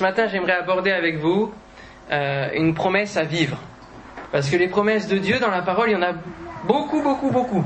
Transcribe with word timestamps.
ce 0.00 0.04
matin, 0.04 0.28
j'aimerais 0.28 0.54
aborder 0.54 0.92
avec 0.92 1.18
vous 1.18 1.52
euh, 2.10 2.48
une 2.54 2.72
promesse 2.72 3.18
à 3.18 3.24
vivre. 3.24 3.58
Parce 4.32 4.48
que 4.48 4.56
les 4.56 4.68
promesses 4.68 5.08
de 5.08 5.18
Dieu 5.18 5.38
dans 5.38 5.50
la 5.50 5.60
parole, 5.60 5.90
il 5.90 5.92
y 5.92 5.96
en 5.96 6.00
a 6.00 6.14
beaucoup, 6.64 7.02
beaucoup, 7.02 7.30
beaucoup. 7.30 7.62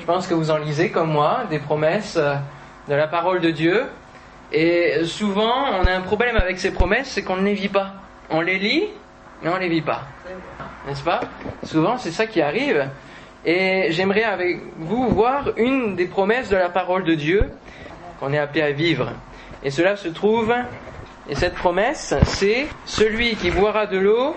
Je 0.00 0.06
pense 0.06 0.26
que 0.26 0.32
vous 0.32 0.50
en 0.50 0.56
lisez 0.56 0.88
comme 0.88 1.12
moi, 1.12 1.40
des 1.50 1.58
promesses 1.58 2.16
euh, 2.16 2.36
de 2.88 2.94
la 2.94 3.06
parole 3.06 3.42
de 3.42 3.50
Dieu. 3.50 3.84
Et 4.52 5.04
souvent, 5.04 5.52
on 5.78 5.84
a 5.84 5.92
un 5.92 6.00
problème 6.00 6.38
avec 6.38 6.58
ces 6.58 6.72
promesses, 6.72 7.08
c'est 7.08 7.22
qu'on 7.22 7.36
ne 7.36 7.44
les 7.44 7.52
vit 7.52 7.68
pas. 7.68 7.92
On 8.30 8.40
les 8.40 8.58
lit, 8.58 8.84
mais 9.42 9.50
on 9.50 9.56
ne 9.56 9.60
les 9.60 9.68
vit 9.68 9.82
pas. 9.82 10.04
N'est-ce 10.86 11.04
pas? 11.04 11.20
Souvent, 11.62 11.98
c'est 11.98 12.10
ça 12.10 12.26
qui 12.26 12.40
arrive. 12.40 12.88
Et 13.44 13.88
j'aimerais 13.90 14.24
avec 14.24 14.62
vous 14.78 15.10
voir 15.10 15.50
une 15.58 15.94
des 15.94 16.06
promesses 16.06 16.48
de 16.48 16.56
la 16.56 16.70
parole 16.70 17.04
de 17.04 17.12
Dieu 17.12 17.50
qu'on 18.18 18.32
est 18.32 18.38
appelé 18.38 18.62
à 18.62 18.72
vivre. 18.72 19.12
Et 19.62 19.70
cela 19.70 19.96
se 19.96 20.08
trouve, 20.08 20.54
et 21.28 21.34
cette 21.34 21.54
promesse, 21.54 22.14
c'est 22.24 22.68
celui 22.84 23.34
qui 23.36 23.50
boira 23.50 23.86
de 23.86 23.98
l'eau 23.98 24.36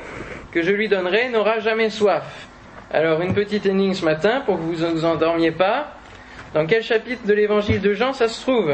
que 0.51 0.63
je 0.63 0.71
lui 0.71 0.87
donnerai 0.87 1.29
n'aura 1.29 1.59
jamais 1.59 1.89
soif. 1.89 2.47
Alors, 2.91 3.21
une 3.21 3.35
petite 3.35 3.67
énigme 3.67 3.93
ce 3.93 4.03
matin 4.03 4.41
pour 4.41 4.57
que 4.57 4.61
vous 4.61 4.83
ne 4.83 4.89
vous 4.89 5.05
endormiez 5.05 5.51
pas. 5.51 5.93
Dans 6.55 6.65
quel 6.65 6.81
chapitre 6.81 7.27
de 7.27 7.33
l'évangile 7.33 7.79
de 7.79 7.93
Jean 7.93 8.13
ça 8.13 8.27
se 8.27 8.41
trouve? 8.41 8.73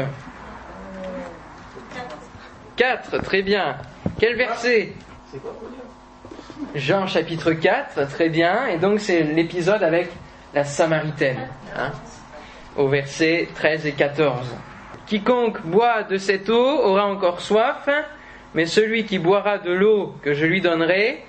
4, 2.76 3.18
très 3.18 3.42
bien. 3.42 3.76
Quel 4.18 4.36
verset? 4.36 4.94
Jean 6.74 7.06
chapitre 7.06 7.52
4, 7.52 8.08
très 8.08 8.30
bien. 8.30 8.66
Et 8.68 8.78
donc 8.78 9.00
c'est 9.00 9.22
l'épisode 9.22 9.82
avec 9.82 10.08
la 10.54 10.64
Samaritaine, 10.64 11.48
hein, 11.76 11.92
au 12.76 12.88
verset 12.88 13.48
13 13.54 13.86
et 13.86 13.92
14. 13.92 14.56
Quiconque 15.06 15.60
boit 15.62 16.02
de 16.02 16.16
cette 16.16 16.48
eau 16.48 16.80
aura 16.82 17.06
encore 17.06 17.40
soif, 17.40 17.88
mais 18.56 18.64
celui 18.64 19.04
qui 19.04 19.18
boira 19.18 19.58
de 19.58 19.70
l'eau 19.70 20.14
que 20.22 20.32
je 20.32 20.46
lui 20.46 20.62
donnerai 20.62 21.22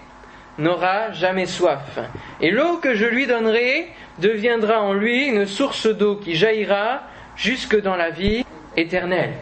n'aura 0.58 1.12
jamais 1.12 1.46
soif. 1.46 2.00
Et 2.40 2.52
l'eau 2.52 2.78
que 2.78 2.96
je 2.96 3.06
lui 3.06 3.28
donnerai 3.28 3.90
deviendra 4.18 4.82
en 4.82 4.94
lui 4.94 5.26
une 5.26 5.46
source 5.46 5.88
d'eau 5.88 6.16
qui 6.16 6.36
jaillira 6.36 7.02
jusque 7.36 7.80
dans 7.82 7.98
la 7.98 8.12
vie 8.12 8.46
éternelle. 8.78 9.34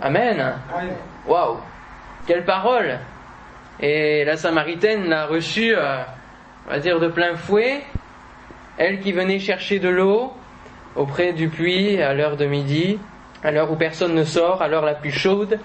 Amen. 0.00 0.54
Waouh 1.26 1.58
Quelle 2.28 2.44
parole 2.44 3.00
Et 3.80 4.24
la 4.24 4.36
Samaritaine 4.36 5.08
l'a 5.08 5.26
reçue, 5.26 5.74
euh, 5.76 5.98
on 6.68 6.70
va 6.70 6.78
dire, 6.78 7.00
de 7.00 7.08
plein 7.08 7.34
fouet. 7.34 7.82
Elle 8.78 9.00
qui 9.00 9.10
venait 9.10 9.40
chercher 9.40 9.80
de 9.80 9.88
l'eau 9.88 10.32
auprès 10.94 11.32
du 11.32 11.48
puits 11.48 12.00
à 12.00 12.14
l'heure 12.14 12.36
de 12.36 12.46
midi, 12.46 13.00
à 13.42 13.50
l'heure 13.50 13.72
où 13.72 13.76
personne 13.76 14.14
ne 14.14 14.24
sort, 14.24 14.62
à 14.62 14.68
l'heure 14.68 14.84
la 14.84 14.94
plus 14.94 15.10
chaude, 15.10 15.58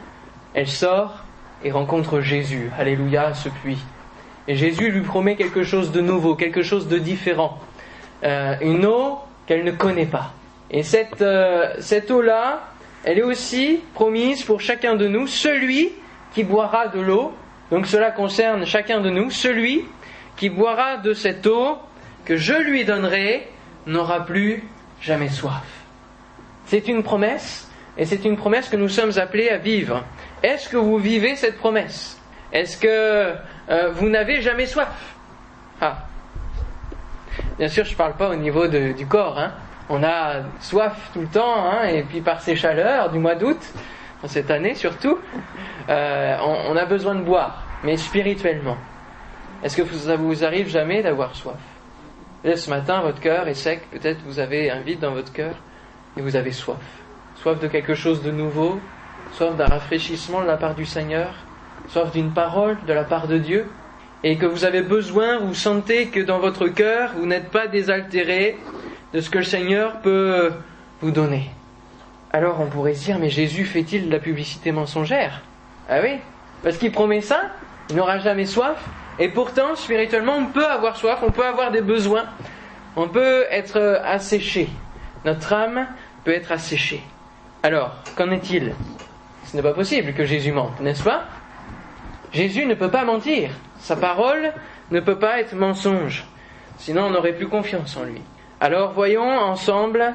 elle 0.56 0.68
sort 0.68 1.27
et 1.64 1.72
rencontre 1.72 2.22
Jésus. 2.22 2.70
Alléluia, 2.78 3.34
ce 3.34 3.50
puits. 3.50 3.84
Et 4.48 4.56
Jésus 4.56 4.92
lui 4.92 5.02
promet 5.02 5.36
quelque 5.36 5.64
chose 5.64 5.92
de 5.92 6.02
nouveau, 6.02 6.36
quelque 6.36 6.64
chose 6.64 6.88
de 6.88 6.98
différent. 6.98 7.60
Euh, 8.24 8.56
une 8.62 8.86
eau 8.86 9.20
qu'elle 9.46 9.64
ne 9.64 9.72
connaît 9.72 10.06
pas. 10.06 10.34
Et 10.72 10.84
cette, 10.84 11.22
euh, 11.22 11.74
cette 11.80 12.12
eau-là, 12.12 12.62
elle 13.04 13.20
est 13.20 13.24
aussi 13.24 13.82
promise 13.94 14.44
pour 14.44 14.62
chacun 14.62 14.96
de 14.96 15.08
nous, 15.08 15.28
celui 15.28 15.92
qui 16.34 16.44
boira 16.44 16.88
de 16.88 17.00
l'eau, 17.00 17.34
donc 17.72 17.88
cela 17.88 18.12
concerne 18.12 18.66
chacun 18.66 19.02
de 19.02 19.10
nous, 19.10 19.32
celui 19.32 19.86
qui 20.36 20.50
boira 20.50 20.98
de 20.98 21.14
cette 21.14 21.46
eau 21.48 21.78
que 22.26 22.38
je 22.38 22.54
lui 22.54 22.86
donnerai 22.86 23.48
n'aura 23.86 24.26
plus 24.26 24.64
jamais 25.02 25.30
soif. 25.30 25.64
C'est 26.66 26.88
une 26.88 27.04
promesse, 27.04 27.70
et 27.98 28.06
c'est 28.06 28.26
une 28.26 28.36
promesse 28.36 28.70
que 28.70 28.76
nous 28.76 28.90
sommes 28.90 29.18
appelés 29.18 29.50
à 29.50 29.58
vivre. 29.58 30.04
Est-ce 30.44 30.70
que 30.70 30.78
vous 30.78 30.98
vivez 30.98 31.36
cette 31.36 31.58
promesse? 31.58 32.20
Est-ce 32.52 32.78
que 32.78 33.34
euh, 33.70 33.92
vous 33.92 34.10
n'avez 34.10 34.42
jamais 34.42 34.66
soif? 34.66 35.16
Ah. 35.82 35.98
Bien 37.58 37.68
sûr, 37.68 37.86
je 37.86 37.92
ne 37.92 37.98
parle 37.98 38.14
pas 38.14 38.30
au 38.30 38.36
niveau 38.36 38.68
du 38.68 39.06
corps. 39.08 39.38
Hein. 39.40 39.54
On 39.90 40.04
a 40.04 40.42
soif 40.60 41.12
tout 41.14 41.22
le 41.22 41.28
temps, 41.28 41.66
hein, 41.66 41.88
et 41.88 42.04
puis 42.04 42.22
par 42.22 42.42
ces 42.42 42.56
chaleurs 42.56 43.10
du 43.10 43.20
mois 43.20 43.36
d'août, 43.36 43.60
cette 44.26 44.52
année 44.52 44.76
surtout, 44.76 45.18
euh, 45.90 46.38
on, 46.42 46.74
on, 46.74 46.76
a 46.76 46.86
besoin 46.86 47.16
de 47.16 47.22
boire, 47.22 47.64
mais 47.84 47.96
spirituellement. 47.96 48.78
Est-ce 49.64 49.78
que 49.78 49.86
ça 49.86 50.18
vous 50.18 50.44
arrive 50.44 50.68
jamais 50.68 51.02
d'avoir 51.02 51.36
soif? 51.36 51.56
Ce 52.44 52.70
matin, 52.70 53.02
votre 53.02 53.20
cœur 53.20 53.48
est 53.48 53.54
sec, 53.54 53.90
peut-être 53.92 54.20
vous 54.26 54.40
avez 54.40 54.70
un 54.70 54.82
vide 54.82 55.00
dans 55.00 55.12
votre 55.12 55.32
cœur, 55.32 55.56
et 56.18 56.22
vous 56.22 56.36
avez 56.36 56.52
soif. 56.52 56.78
Soif 57.36 57.60
de 57.60 57.68
quelque 57.68 57.96
chose 57.96 58.22
de 58.22 58.32
nouveau, 58.32 58.80
soif 59.34 59.56
d'un 59.56 59.66
rafraîchissement 59.66 60.42
de 60.42 60.48
la 60.48 60.58
part 60.58 60.76
du 60.76 60.86
Seigneur, 60.86 61.34
soif 61.90 62.12
d'une 62.12 62.32
parole 62.32 62.78
de 62.88 62.94
la 62.94 63.04
part 63.04 63.28
de 63.28 63.38
Dieu, 63.38 63.70
et 64.24 64.38
que 64.38 64.46
vous 64.46 64.66
avez 64.66 64.82
besoin, 64.82 65.38
vous 65.38 65.54
sentez 65.54 66.08
que 66.08 66.20
dans 66.20 66.40
votre 66.40 66.68
cœur, 66.68 67.12
vous 67.18 67.26
n'êtes 67.26 67.50
pas 67.50 67.68
désaltéré 67.68 68.58
de 69.14 69.22
ce 69.22 69.30
que 69.30 69.38
le 69.38 69.44
Seigneur 69.44 70.02
peut 70.02 70.52
vous 71.02 71.12
donner. 71.12 71.50
Alors 72.32 72.60
on 72.60 72.68
pourrait 72.68 72.96
se 72.96 73.06
dire, 73.06 73.20
mais 73.20 73.30
Jésus 73.30 73.64
fait-il 73.66 74.08
de 74.08 74.12
la 74.12 74.20
publicité 74.20 74.72
mensongère? 74.72 75.42
Ah 75.90 76.00
oui, 76.02 76.18
parce 76.64 76.78
qu'il 76.78 76.92
promet 76.92 77.22
ça, 77.22 77.42
il 77.90 77.96
n'aura 77.96 78.20
jamais 78.20 78.46
soif, 78.46 78.84
et 79.20 79.30
pourtant, 79.30 79.76
spirituellement, 79.76 80.36
on 80.38 80.46
peut 80.48 80.66
avoir 80.66 80.98
soif, 80.98 81.20
on 81.24 81.32
peut 81.32 81.46
avoir 81.46 81.72
des 81.72 81.82
besoins, 81.82 82.26
on 82.96 83.08
peut 83.08 83.46
être 83.50 84.02
asséché. 84.04 84.70
Notre 85.26 85.54
âme 85.54 85.88
peut 86.24 86.34
être 86.34 86.52
asséchée. 86.52 87.02
Alors, 87.64 87.96
qu'en 88.16 88.30
est-il? 88.32 88.74
Ce 89.48 89.56
n'est 89.56 89.64
pas 89.64 89.74
possible 89.74 90.14
que 90.14 90.26
Jésus 90.26 90.52
mente, 90.52 90.80
n'est-ce 90.82 91.04
pas? 91.04 91.24
Jésus 92.34 92.66
ne 92.66 92.74
peut 92.74 92.92
pas 92.92 93.06
mentir. 93.06 93.52
Sa 93.80 93.96
parole 93.96 94.52
ne 94.92 95.00
peut 95.00 95.18
pas 95.18 95.40
être 95.40 95.56
mensonge. 95.56 96.26
Sinon, 96.78 97.06
on 97.06 97.10
n'aurait 97.12 97.34
plus 97.34 97.48
confiance 97.48 97.96
en 97.96 98.04
lui. 98.04 98.22
Alors, 98.60 98.92
voyons 98.92 99.24
ensemble, 99.24 100.14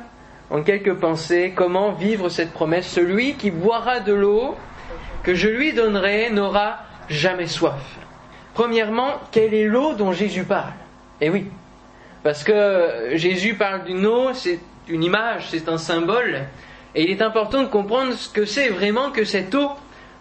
en 0.50 0.62
quelques 0.62 0.94
pensées, 0.94 1.54
comment 1.56 1.92
vivre 1.92 2.28
cette 2.28 2.52
promesse. 2.52 2.86
Celui 2.86 3.34
qui 3.34 3.50
boira 3.50 4.00
de 4.00 4.12
l'eau 4.12 4.54
que 5.22 5.34
je 5.34 5.48
lui 5.48 5.72
donnerai 5.72 6.28
n'aura 6.30 6.80
jamais 7.08 7.46
soif. 7.46 7.80
Premièrement, 8.52 9.14
quelle 9.30 9.54
est 9.54 9.64
l'eau 9.64 9.94
dont 9.94 10.12
Jésus 10.12 10.44
parle? 10.44 10.74
Eh 11.22 11.30
oui, 11.30 11.46
parce 12.22 12.44
que 12.44 13.12
Jésus 13.14 13.54
parle 13.54 13.84
d'une 13.84 14.04
eau, 14.04 14.34
c'est 14.34 14.60
une 14.88 15.02
image, 15.02 15.48
c'est 15.48 15.68
un 15.70 15.78
symbole, 15.78 16.42
et 16.94 17.04
il 17.04 17.10
est 17.10 17.22
important 17.22 17.62
de 17.62 17.68
comprendre 17.68 18.12
ce 18.12 18.28
que 18.28 18.44
c'est 18.44 18.68
vraiment 18.68 19.10
que 19.10 19.24
cette 19.24 19.54
eau 19.54 19.70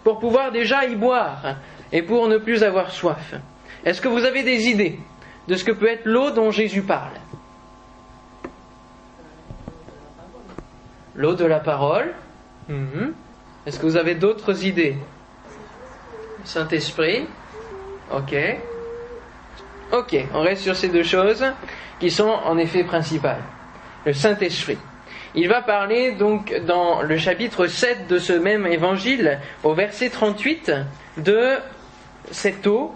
pour 0.04 0.20
pouvoir 0.20 0.52
déjà 0.52 0.86
y 0.86 0.96
boire 0.96 1.56
et 1.92 2.02
pour 2.02 2.28
ne 2.28 2.38
plus 2.38 2.64
avoir 2.64 2.92
soif. 2.92 3.36
Est-ce 3.84 4.02
que 4.02 4.08
vous 4.08 4.24
avez 4.24 4.44
des 4.44 4.68
idées 4.68 5.00
de 5.48 5.56
ce 5.56 5.64
que 5.64 5.72
peut 5.72 5.90
être 5.90 6.06
l'eau 6.06 6.32
dont 6.32 6.52
Jésus 6.52 6.84
parle? 6.84 7.14
L'eau 11.16 11.34
de 11.34 11.46
la 11.46 11.60
parole. 11.60 12.14
Mhm. 12.70 13.14
Est-ce 13.66 13.80
que 13.80 13.86
vous 13.86 13.98
avez 13.98 14.16
d'autres 14.16 14.66
idées? 14.66 14.98
Saint-Esprit. 16.46 17.28
Ok. 18.12 18.36
Ok, 19.92 20.16
on 20.34 20.42
reste 20.42 20.64
sur 20.64 20.76
ces 20.76 20.88
deux 20.88 21.04
choses 21.04 21.44
qui 22.00 22.10
sont 22.10 22.30
en 22.30 22.58
effet 22.58 22.84
principales. 22.84 23.44
Le 24.06 24.14
Saint-Esprit. 24.14 24.78
Il 25.34 25.48
va 25.48 25.62
parler 25.62 26.12
donc 26.12 26.54
dans 26.66 27.02
le 27.02 27.18
chapitre 27.18 27.68
7 27.68 28.08
de 28.08 28.20
ce 28.20 28.34
même 28.34 28.68
évangile, 28.68 29.40
au 29.64 29.74
verset 29.74 30.10
38, 30.10 30.74
de 31.18 31.56
cette 32.32 32.68
eau. 32.68 32.94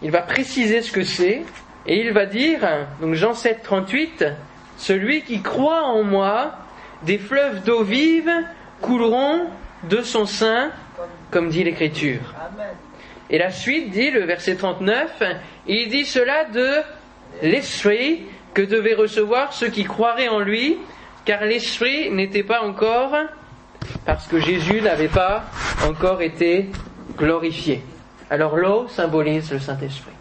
Il 0.00 0.12
va 0.12 0.22
préciser 0.22 0.80
ce 0.82 0.92
que 0.92 1.02
c'est 1.02 1.42
et 1.86 2.00
il 2.00 2.12
va 2.12 2.26
dire, 2.26 2.60
donc 3.00 3.14
Jean 3.14 3.34
7, 3.34 3.62
38, 3.62 4.24
Celui 4.76 5.22
qui 5.22 5.42
croit 5.42 5.82
en 5.82 6.04
moi, 6.04 6.52
des 7.02 7.18
fleuves 7.18 7.62
d'eau 7.64 7.82
vive 7.82 8.30
couleront 8.80 9.48
de 9.88 10.02
son 10.02 10.24
sein, 10.24 10.70
comme 11.32 11.48
dit 11.48 11.64
l'Écriture. 11.64 12.34
Et 13.28 13.38
la 13.38 13.50
suite 13.50 13.90
dit, 13.90 14.10
le 14.10 14.24
verset 14.24 14.54
39, 14.54 15.22
il 15.66 15.88
dit 15.88 16.04
cela 16.04 16.44
de 16.44 16.68
l'Esprit 17.42 18.26
que 18.54 18.62
devaient 18.62 18.94
recevoir 18.94 19.52
ceux 19.52 19.68
qui 19.68 19.84
croiraient 19.84 20.28
en 20.28 20.38
lui, 20.38 20.78
car 21.24 21.44
l'Esprit 21.44 22.10
n'était 22.10 22.42
pas 22.42 22.62
encore, 22.62 23.14
parce 24.04 24.26
que 24.26 24.40
Jésus 24.40 24.80
n'avait 24.80 25.08
pas 25.08 25.44
encore 25.86 26.22
été 26.22 26.70
glorifié. 27.16 27.82
Alors 28.30 28.56
l'eau 28.56 28.88
symbolise 28.88 29.52
le 29.52 29.58
Saint-Esprit. 29.58 30.12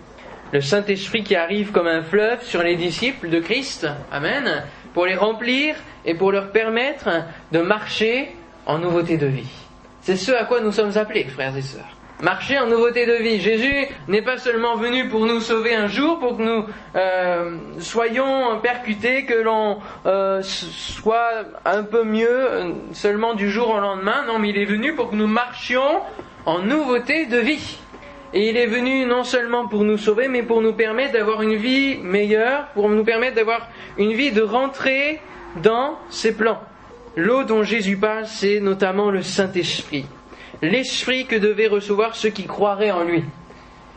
Le 0.51 0.61
Saint-Esprit 0.61 1.23
qui 1.23 1.35
arrive 1.35 1.71
comme 1.71 1.87
un 1.87 2.03
fleuve 2.03 2.43
sur 2.43 2.61
les 2.61 2.75
disciples 2.75 3.29
de 3.29 3.39
Christ, 3.39 3.87
Amen, 4.11 4.63
pour 4.93 5.05
les 5.05 5.15
remplir 5.15 5.75
et 6.03 6.13
pour 6.13 6.31
leur 6.31 6.51
permettre 6.51 7.09
de 7.51 7.61
marcher 7.61 8.35
en 8.65 8.77
nouveauté 8.79 9.17
de 9.17 9.27
vie. 9.27 9.49
C'est 10.01 10.17
ce 10.17 10.31
à 10.31 10.43
quoi 10.43 10.61
nous 10.61 10.71
sommes 10.71 10.97
appelés, 10.97 11.25
frères 11.25 11.55
et 11.55 11.61
sœurs 11.61 12.00
marcher 12.21 12.59
en 12.59 12.67
nouveauté 12.67 13.05
de 13.05 13.13
vie. 13.13 13.39
Jésus 13.39 13.87
n'est 14.07 14.21
pas 14.21 14.37
seulement 14.37 14.75
venu 14.75 15.07
pour 15.09 15.25
nous 15.25 15.39
sauver 15.39 15.75
un 15.75 15.87
jour, 15.87 16.19
pour 16.19 16.37
que 16.37 16.43
nous 16.43 16.65
euh, 16.95 17.57
soyons 17.79 18.59
percutés, 18.61 19.25
que 19.25 19.33
l'on 19.33 19.79
euh, 20.05 20.41
soit 20.43 21.45
un 21.65 21.83
peu 21.83 22.03
mieux 22.03 22.27
euh, 22.29 22.71
seulement 22.93 23.33
du 23.33 23.49
jour 23.49 23.69
au 23.69 23.79
lendemain. 23.79 24.23
Non, 24.27 24.39
mais 24.39 24.49
il 24.49 24.57
est 24.57 24.65
venu 24.65 24.93
pour 24.93 25.09
que 25.09 25.15
nous 25.15 25.27
marchions 25.27 26.01
en 26.45 26.59
nouveauté 26.59 27.25
de 27.25 27.37
vie. 27.37 27.79
Et 28.33 28.49
il 28.49 28.55
est 28.55 28.67
venu 28.67 29.05
non 29.05 29.23
seulement 29.23 29.67
pour 29.67 29.83
nous 29.83 29.97
sauver, 29.97 30.29
mais 30.29 30.43
pour 30.43 30.61
nous 30.61 30.73
permettre 30.73 31.13
d'avoir 31.13 31.41
une 31.41 31.55
vie 31.55 31.97
meilleure, 31.97 32.67
pour 32.73 32.87
nous 32.87 33.03
permettre 33.03 33.35
d'avoir 33.35 33.67
une 33.97 34.13
vie 34.13 34.31
de 34.31 34.41
rentrer 34.41 35.19
dans 35.61 35.97
ses 36.09 36.33
plans. 36.35 36.61
L'eau 37.17 37.43
dont 37.43 37.63
Jésus 37.63 37.97
parle, 37.97 38.25
c'est 38.25 38.61
notamment 38.61 39.11
le 39.11 39.21
Saint-Esprit. 39.21 40.05
L'Esprit 40.61 41.25
que 41.25 41.35
devaient 41.35 41.67
recevoir 41.67 42.15
ceux 42.15 42.29
qui 42.29 42.45
croiraient 42.45 42.91
en 42.91 43.03
lui. 43.03 43.23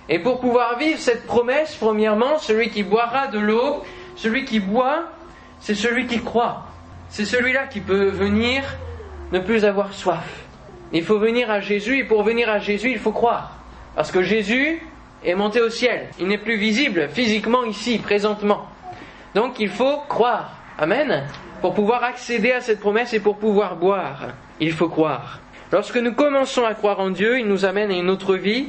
Et 0.09 0.19
pour 0.19 0.41
pouvoir 0.41 0.79
vivre 0.79 0.99
cette 0.99 1.27
promesse, 1.27 1.77
premièrement, 1.77 2.39
celui 2.39 2.71
qui 2.71 2.83
boira 2.83 3.27
de 3.29 3.39
l'eau, 3.39 3.83
celui 4.17 4.45
qui 4.45 4.61
boit, 4.61 5.05
c'est 5.61 5.75
celui 5.75 6.07
qui 6.07 6.23
croit. 6.23 6.67
C'est 7.09 7.25
celui-là 7.25 7.67
qui 7.67 7.81
peut 7.81 8.09
venir 8.09 8.65
ne 9.33 9.39
plus 9.39 9.65
avoir 9.65 9.93
soif. 9.93 10.45
Il 10.93 11.05
faut 11.05 11.19
venir 11.19 11.51
à 11.51 11.61
Jésus 11.61 11.99
et 11.99 12.05
pour 12.05 12.23
venir 12.23 12.49
à 12.49 12.59
Jésus, 12.59 12.91
il 12.91 12.99
faut 12.99 13.13
croire. 13.13 13.53
Parce 13.95 14.11
que 14.11 14.23
Jésus 14.23 14.83
est 15.25 15.35
monté 15.35 15.61
au 15.61 15.71
ciel. 15.71 16.09
Il 16.21 16.29
n'est 16.29 16.39
plus 16.39 16.57
visible 16.57 17.09
physiquement 17.09 17.65
ici, 17.65 17.99
présentement. 17.99 18.67
Donc 19.35 19.59
il 19.59 19.69
faut 19.69 19.99
croire. 20.09 20.53
Amen. 20.79 21.25
Pour 21.61 21.75
pouvoir 21.75 22.05
accéder 22.05 22.53
à 22.53 22.61
cette 22.61 22.81
promesse 22.81 23.15
et 23.15 23.21
pour 23.21 23.39
pouvoir 23.39 23.77
boire, 23.77 24.29
il 24.61 24.73
faut 24.73 24.89
croire. 24.89 25.41
Lorsque 25.73 25.97
nous 25.97 26.13
commençons 26.13 26.65
à 26.65 26.75
croire 26.75 27.01
en 27.01 27.11
Dieu, 27.11 27.39
il 27.39 27.47
nous 27.47 27.65
amène 27.65 27.91
à 27.91 27.95
une 27.95 28.11
autre 28.11 28.37
vie. 28.37 28.69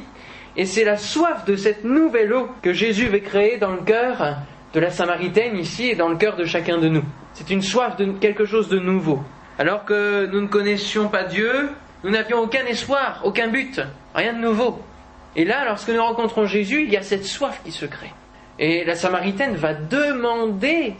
Et 0.56 0.64
c'est 0.64 0.84
la 0.84 0.96
soif 0.96 1.44
de 1.44 1.54
cette 1.54 1.84
nouvelle 1.84 2.32
eau 2.32 2.48
que 2.62 2.72
Jésus 2.72 3.06
veut 3.06 3.18
créer 3.18 3.58
dans 3.58 3.72
le 3.72 3.82
cœur 3.82 4.38
de 4.72 4.80
la 4.80 4.90
Samaritaine 4.90 5.56
ici 5.58 5.88
et 5.88 5.94
dans 5.94 6.08
le 6.08 6.16
cœur 6.16 6.36
de 6.36 6.44
chacun 6.44 6.78
de 6.78 6.88
nous. 6.88 7.04
C'est 7.34 7.50
une 7.50 7.62
soif 7.62 7.96
de 7.96 8.12
quelque 8.12 8.46
chose 8.46 8.68
de 8.68 8.78
nouveau. 8.78 9.22
Alors 9.58 9.84
que 9.84 10.26
nous 10.26 10.40
ne 10.40 10.46
connaissions 10.46 11.08
pas 11.08 11.24
Dieu, 11.24 11.70
nous 12.04 12.10
n'avions 12.10 12.40
aucun 12.40 12.64
espoir, 12.66 13.20
aucun 13.24 13.48
but, 13.48 13.80
rien 14.14 14.32
de 14.32 14.38
nouveau. 14.38 14.80
Et 15.34 15.44
là, 15.44 15.64
lorsque 15.66 15.90
nous 15.90 16.02
rencontrons 16.02 16.46
Jésus, 16.46 16.84
il 16.84 16.90
y 16.90 16.96
a 16.96 17.02
cette 17.02 17.24
soif 17.24 17.60
qui 17.64 17.72
se 17.72 17.84
crée. 17.84 18.12
Et 18.58 18.84
la 18.84 18.94
Samaritaine 18.94 19.54
va 19.54 19.74
demander 19.74 20.94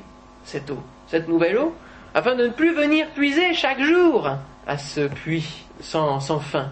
cette 0.44 0.70
eau, 0.70 0.82
cette 1.06 1.28
nouvelle 1.28 1.56
eau, 1.58 1.74
afin 2.14 2.34
de 2.34 2.44
ne 2.44 2.52
plus 2.52 2.74
venir 2.74 3.06
puiser 3.08 3.54
chaque 3.54 3.80
jour 3.80 4.30
à 4.66 4.78
ce 4.78 5.06
puits 5.06 5.65
sans, 5.80 6.20
sans 6.20 6.40
fin 6.40 6.70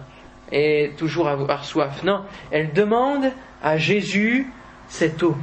et 0.51 0.91
toujours 0.97 1.27
avoir 1.27 1.65
soif. 1.65 2.03
Non, 2.03 2.21
elle 2.51 2.73
demande 2.73 3.31
à 3.63 3.77
Jésus 3.77 4.51
cette 4.87 5.21
eau. 5.23 5.35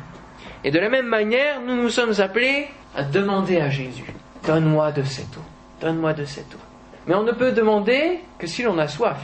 Et 0.65 0.71
de 0.71 0.79
la 0.79 0.89
même 0.89 1.07
manière, 1.07 1.61
nous 1.61 1.75
nous 1.75 1.89
sommes 1.89 2.21
appelés 2.21 2.69
à 2.95 3.03
demander 3.03 3.61
à 3.61 3.71
Jésus, 3.71 4.15
donne-moi 4.47 4.93
de 4.93 5.03
cette 5.03 5.37
eau, 5.37 5.43
donne-moi 5.81 6.13
de 6.13 6.25
cette 6.25 6.55
eau. 6.55 6.59
Mais 7.07 7.15
on 7.15 7.25
ne 7.25 7.33
peut 7.33 7.53
demander 7.53 8.21
que 8.39 8.47
si 8.47 8.63
l'on 8.63 8.79
a 8.79 8.87
soif. 8.87 9.19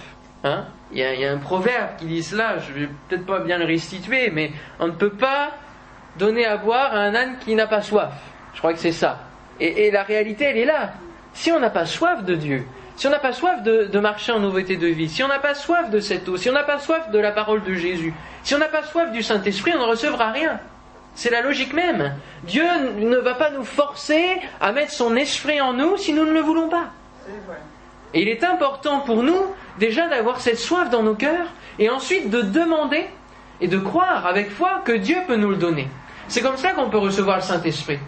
Hein 0.45 0.67
il, 0.93 0.99
y 0.99 1.25
a, 1.25 1.33
un 1.33 1.39
proverbe 1.39 1.97
qui 1.99 2.07
dit 2.07 2.23
cela, 2.23 2.59
je 2.59 2.73
vais 2.73 2.89
peut-être 3.09 3.27
pas 3.27 3.41
bien 3.41 3.59
le 3.59 3.65
restituer, 3.65 4.31
mais 4.31 4.53
on 4.81 4.87
ne 4.87 4.93
peut 4.93 5.11
pas 5.11 5.51
donner 6.19 6.47
à 6.47 6.57
boire 6.57 6.95
à 6.95 6.99
un 6.99 7.15
âne 7.15 7.37
qui 7.41 7.55
n'a 7.55 7.67
pas 7.67 7.83
soif. 7.83 8.13
Je 8.55 8.59
crois 8.59 8.73
que 8.73 8.79
c'est 8.79 8.93
ça. 8.93 9.21
Et, 9.61 9.91
la 9.91 10.03
réalité, 10.03 10.45
elle 10.45 10.59
est 10.59 10.65
là. 10.65 10.93
Si 11.35 11.51
on 11.51 11.61
n'a 11.61 11.71
pas 11.71 11.87
soif 11.87 12.25
de 12.25 12.35
Dieu, 12.35 12.67
si 12.99 13.07
on 13.07 13.11
n'a 13.11 13.21
pas 13.21 13.33
soif 13.33 13.63
de, 13.63 13.99
marcher 14.01 14.33
en 14.33 14.41
nouveauté 14.41 14.77
de 14.77 14.89
vie, 14.89 15.09
si 15.09 15.23
on 15.23 15.29
n'a 15.29 15.39
pas 15.39 15.55
soif 15.55 15.89
de 15.89 16.01
cette 16.01 16.29
eau, 16.29 16.37
si 16.37 16.51
on 16.51 16.53
n'a 16.53 16.65
pas 16.65 16.81
soif 16.81 17.13
de 17.13 17.19
la 17.21 17.31
parole 17.31 17.63
de 17.63 17.75
Jésus, 17.75 18.13
si 18.43 18.57
on 18.57 18.59
n'a 18.59 18.67
pas 18.67 18.83
soif 18.83 19.13
du 19.13 19.23
Saint-Esprit, 19.23 19.73
on 19.77 19.79
ne 19.79 19.91
recevra 19.91 20.33
rien. 20.33 20.59
C'est 21.15 21.31
la 21.31 21.41
logique 21.41 21.73
même. 21.73 22.15
Dieu 22.43 22.65
ne 22.99 23.17
va 23.17 23.35
pas 23.35 23.51
nous 23.51 23.63
forcer 23.63 24.41
à 24.61 24.73
mettre 24.73 24.91
son 24.91 25.15
esprit 25.15 25.61
en 25.61 25.75
nous 25.75 25.97
si 25.97 26.13
nous 26.13 26.25
ne 26.25 26.33
le 26.33 26.41
voulons 26.41 26.69
pas. 26.69 26.87
Et 28.15 28.23
il 28.23 28.29
est 28.29 28.43
important 28.43 28.99
pour 29.01 29.23
nous 29.23 29.47
déjà 29.79 30.09
d'avoir 30.09 30.41
cette 30.41 30.59
soif 30.59 30.91
dans 30.91 31.05
nos 31.05 31.15
cœurs 31.15 31.47
et 31.79 31.91
ensuite 31.91 32.31
de 32.31 32.43
demander 32.43 33.07
et 33.61 33.69
de 33.69 33.79
croire 33.79 34.27
avec 34.27 34.51
foi 34.51 34.83
que 34.85 34.93
Dieu 34.93 35.19
peut 35.29 35.37
nous 35.37 35.51
le 35.51 35.57
donner. 35.57 35.87
C'est 36.27 36.43
comme 36.43 36.57
ça 36.57 36.73
qu'on 36.73 36.91
peut 36.91 36.99
recevoir 36.99 37.37
le 37.37 37.43
Saint-Esprit. 37.43 38.01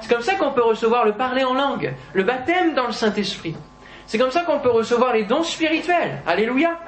C'est 0.00 0.08
comme 0.08 0.22
ça 0.22 0.36
qu'on 0.36 0.52
peut 0.52 0.62
recevoir 0.62 1.04
le 1.04 1.14
parler 1.14 1.42
en 1.42 1.54
langue, 1.54 1.92
le 2.14 2.22
baptême 2.22 2.74
dans 2.74 2.86
le 2.86 2.92
Saint-Esprit. 2.92 3.56
C'est 4.06 4.18
comme 4.18 4.30
ça 4.30 4.42
qu'on 4.42 4.60
peut 4.60 4.70
recevoir 4.70 5.12
les 5.12 5.24
dons 5.24 5.42
spirituels. 5.42 6.18
Alléluia. 6.26 6.78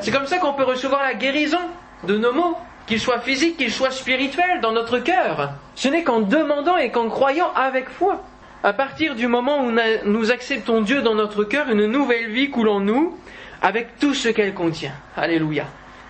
C'est 0.00 0.10
comme 0.10 0.26
ça 0.26 0.38
qu'on 0.38 0.54
peut 0.54 0.64
recevoir 0.64 1.02
la 1.02 1.14
guérison 1.14 1.58
de 2.04 2.16
nos 2.16 2.32
maux 2.32 2.56
qu'il 2.86 2.98
soit 2.98 3.20
physique, 3.20 3.56
qu'il 3.56 3.70
soit 3.70 3.90
spirituel, 3.90 4.60
dans 4.60 4.72
notre 4.72 4.98
cœur. 4.98 5.52
Ce 5.74 5.88
n'est 5.88 6.02
qu'en 6.02 6.20
demandant 6.20 6.76
et 6.76 6.90
qu'en 6.90 7.08
croyant 7.08 7.52
avec 7.54 7.88
foi. 7.88 8.22
À 8.64 8.72
partir 8.72 9.14
du 9.14 9.26
moment 9.26 9.64
où 9.64 9.72
nous 10.04 10.30
acceptons 10.30 10.82
Dieu 10.82 11.02
dans 11.02 11.14
notre 11.14 11.44
cœur, 11.44 11.68
une 11.68 11.86
nouvelle 11.86 12.30
vie 12.30 12.50
coule 12.50 12.68
en 12.68 12.80
nous 12.80 13.18
avec 13.60 13.98
tout 13.98 14.14
ce 14.14 14.28
qu'elle 14.28 14.54
contient. 14.54 14.92
Alléluia. 15.16 15.66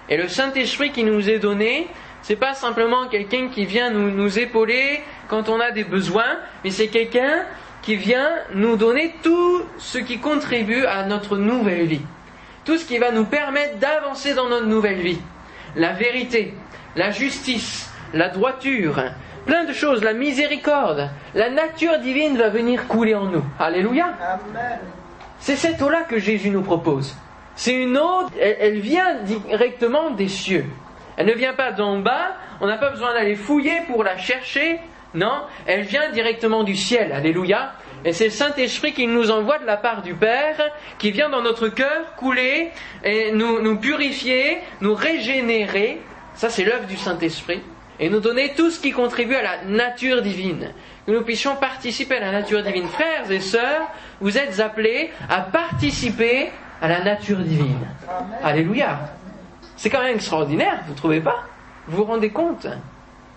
Et 0.09 0.17
le 0.17 0.29
Saint-Esprit 0.29 0.93
qui 0.93 1.05
nous 1.05 1.29
est 1.31 1.39
donné, 1.39 1.89
c'est 2.23 2.37
pas 2.37 2.55
simplement 2.55 3.09
quelqu'un 3.09 3.49
qui 3.49 3.65
vient 3.65 3.91
nous, 3.91 4.11
nous 4.11 4.39
épauler 4.39 5.03
quand 5.29 5.49
on 5.49 5.61
a 5.61 5.71
des 5.71 5.85
besoins, 5.85 6.39
mais 6.65 6.71
c'est 6.71 6.89
quelqu'un 6.89 7.45
qui 7.83 7.97
vient 7.97 8.31
nous 8.55 8.77
donner 8.77 9.15
tout 9.23 9.63
ce 9.79 9.99
qui 9.99 10.19
contribue 10.19 10.87
à 10.87 11.05
notre 11.05 11.37
nouvelle 11.37 11.87
vie. 11.87 12.03
Tout 12.65 12.79
ce 12.79 12.85
qui 12.85 12.99
va 12.99 13.11
nous 13.11 13.25
permettre 13.25 13.79
d'avancer 13.79 14.35
dans 14.35 14.49
notre 14.49 14.67
nouvelle 14.67 15.01
vie 15.01 15.21
la 15.77 15.93
vérité, 15.93 16.55
la 16.97 17.11
justice, 17.11 17.91
la 18.13 18.29
droiture, 18.29 19.03
plein 19.47 19.65
de 19.65 19.73
choses, 19.73 20.03
la 20.03 20.13
miséricorde, 20.13 21.11
la 21.35 21.51
nature 21.51 21.99
divine 21.99 22.37
va 22.37 22.51
venir 22.51 22.87
couler 22.87 23.15
en 23.15 23.27
nous. 23.27 23.45
Alléluia. 23.59 24.15
C'est 25.41 25.57
cette 25.57 25.81
eau-là 25.83 26.03
que 26.03 26.19
Jésus 26.19 26.51
nous 26.51 26.63
propose. 26.63 27.17
C'est 27.57 27.75
une 27.75 27.99
eau, 27.99 28.29
elle, 28.41 28.79
vient 28.79 29.17
directement 29.23 30.11
des 30.11 30.29
cieux. 30.29 30.67
Elle 31.17 31.27
ne 31.27 31.33
vient 31.33 31.53
pas 31.53 31.73
d'en 31.73 31.99
bas, 31.99 32.37
on 32.61 32.67
n'a 32.67 32.79
pas 32.79 32.91
besoin 32.91 33.13
d'aller 33.13 33.35
fouiller 33.35 33.83
pour 33.89 34.05
la 34.05 34.17
chercher. 34.17 34.81
Non, 35.15 35.43
elle 35.67 35.83
vient 35.83 36.11
directement 36.11 36.65
du 36.65 36.77
ciel. 36.77 37.13
Alléluia. 37.13 37.73
Et 38.05 38.13
c'est 38.13 38.25
le 38.25 38.31
Saint-Esprit 38.31 38.93
qui 38.93 39.07
nous 39.07 39.31
envoie 39.31 39.59
de 39.59 39.67
la 39.67 39.77
part 39.77 40.03
du 40.03 40.15
Père, 40.15 40.73
qui 40.99 41.13
vient 41.13 41.29
dans 41.29 41.43
notre 41.43 41.69
cœur 41.69 42.15
couler 42.17 42.71
et 43.05 43.31
nous, 43.31 43.61
nous 43.61 43.77
purifier, 43.77 44.59
nous 44.81 44.95
régénérer. 44.95 46.01
Ça, 46.35 46.49
c'est 46.49 46.65
l'œuvre 46.65 46.87
du 46.87 46.97
Saint-Esprit. 46.97 47.63
Et 48.01 48.09
nous 48.09 48.21
donner 48.21 48.55
tout 48.57 48.71
ce 48.71 48.81
qui 48.81 48.91
contribue 48.91 49.37
à 49.37 49.43
la 49.43 49.65
nature 49.65 50.23
divine. 50.23 50.73
Que 51.07 51.13
nous 51.13 51.23
puissions 51.23 51.55
participer 51.55 52.17
à 52.17 52.21
la 52.21 52.33
nature 52.33 52.63
divine. 52.63 52.89
Frères 52.89 53.31
et 53.31 53.39
sœurs, 53.39 53.89
vous 54.21 54.39
êtes 54.39 54.59
appelés 54.59 55.11
à 55.29 55.43
participer 55.43 56.51
à 56.81 56.89
la 56.89 57.05
nature 57.05 57.39
divine. 57.39 57.87
Alléluia. 58.43 58.99
C'est 59.77 59.91
quand 59.91 60.03
même 60.03 60.15
extraordinaire, 60.15 60.81
vous 60.87 60.93
ne 60.93 60.97
trouvez 60.97 61.21
pas? 61.21 61.45
Vous 61.87 61.99
vous 61.99 62.05
rendez 62.05 62.31
compte? 62.31 62.67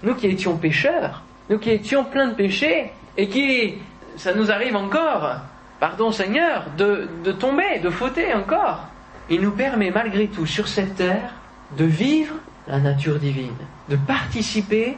Nous 0.01 0.15
qui 0.15 0.27
étions 0.27 0.57
pécheurs, 0.57 1.23
nous 1.49 1.59
qui 1.59 1.71
étions 1.71 2.03
pleins 2.03 2.27
de 2.27 2.33
péchés, 2.33 2.91
et 3.17 3.29
qui 3.29 3.75
ça 4.17 4.33
nous 4.33 4.51
arrive 4.51 4.75
encore, 4.75 5.35
pardon 5.79 6.11
Seigneur, 6.11 6.65
de, 6.77 7.07
de 7.23 7.31
tomber, 7.31 7.79
de 7.79 7.89
fauter 7.89 8.33
encore. 8.33 8.87
Il 9.29 9.41
nous 9.41 9.51
permet 9.51 9.91
malgré 9.91 10.27
tout 10.27 10.45
sur 10.45 10.67
cette 10.67 10.95
terre 10.95 11.33
de 11.77 11.85
vivre 11.85 12.35
la 12.67 12.79
nature 12.79 13.19
divine, 13.19 13.55
de 13.89 13.95
participer 13.95 14.97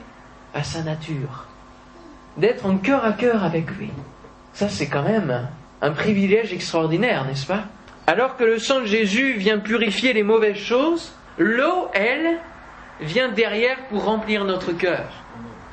à 0.53 0.63
sa 0.63 0.83
nature, 0.83 1.45
d'être 2.37 2.65
en 2.65 2.77
cœur 2.77 3.05
à 3.05 3.13
cœur 3.13 3.43
avec 3.43 3.69
lui. 3.71 3.89
Ça, 4.53 4.69
c'est 4.69 4.87
quand 4.87 5.03
même 5.03 5.47
un 5.81 5.91
privilège 5.91 6.53
extraordinaire, 6.53 7.25
n'est-ce 7.25 7.45
pas? 7.45 7.65
Alors 8.07 8.37
que 8.37 8.43
le 8.43 8.57
sang 8.57 8.81
de 8.81 8.85
Jésus 8.85 9.33
vient 9.33 9.59
purifier 9.59 10.13
les 10.13 10.23
mauvaises 10.23 10.57
choses, 10.57 11.13
l'eau, 11.37 11.89
elle, 11.93 12.39
vient 13.01 13.29
derrière 13.29 13.77
pour 13.89 14.05
remplir 14.05 14.45
notre 14.45 14.71
cœur. 14.71 15.09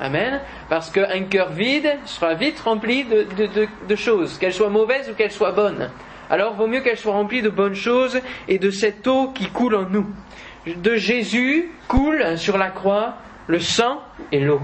Amen. 0.04 0.42
Parce 0.68 0.90
qu'un 0.90 1.22
cœur 1.22 1.50
vide 1.50 1.96
sera 2.04 2.34
vite 2.34 2.60
rempli 2.60 3.06
de, 3.06 3.96
choses, 3.96 4.36
qu'elles 4.36 4.52
soient 4.52 4.68
mauvaises 4.68 5.08
ou 5.08 5.14
qu'elles 5.14 5.32
soient 5.32 5.52
bonnes. 5.52 5.90
Alors 6.28 6.52
vaut 6.52 6.66
mieux 6.66 6.82
qu'elles 6.82 6.98
soient 6.98 7.14
remplies 7.14 7.40
de 7.40 7.48
bonnes 7.48 7.74
choses 7.74 8.20
et 8.46 8.58
de 8.58 8.70
cette 8.70 9.06
eau 9.06 9.28
qui 9.28 9.46
coule 9.46 9.74
en 9.74 9.88
nous. 9.88 10.06
De 10.66 10.96
Jésus 10.96 11.70
coule 11.88 12.36
sur 12.36 12.58
la 12.58 12.68
croix 12.68 13.14
le 13.46 13.60
sang 13.60 14.02
et 14.30 14.40
l'eau. 14.40 14.60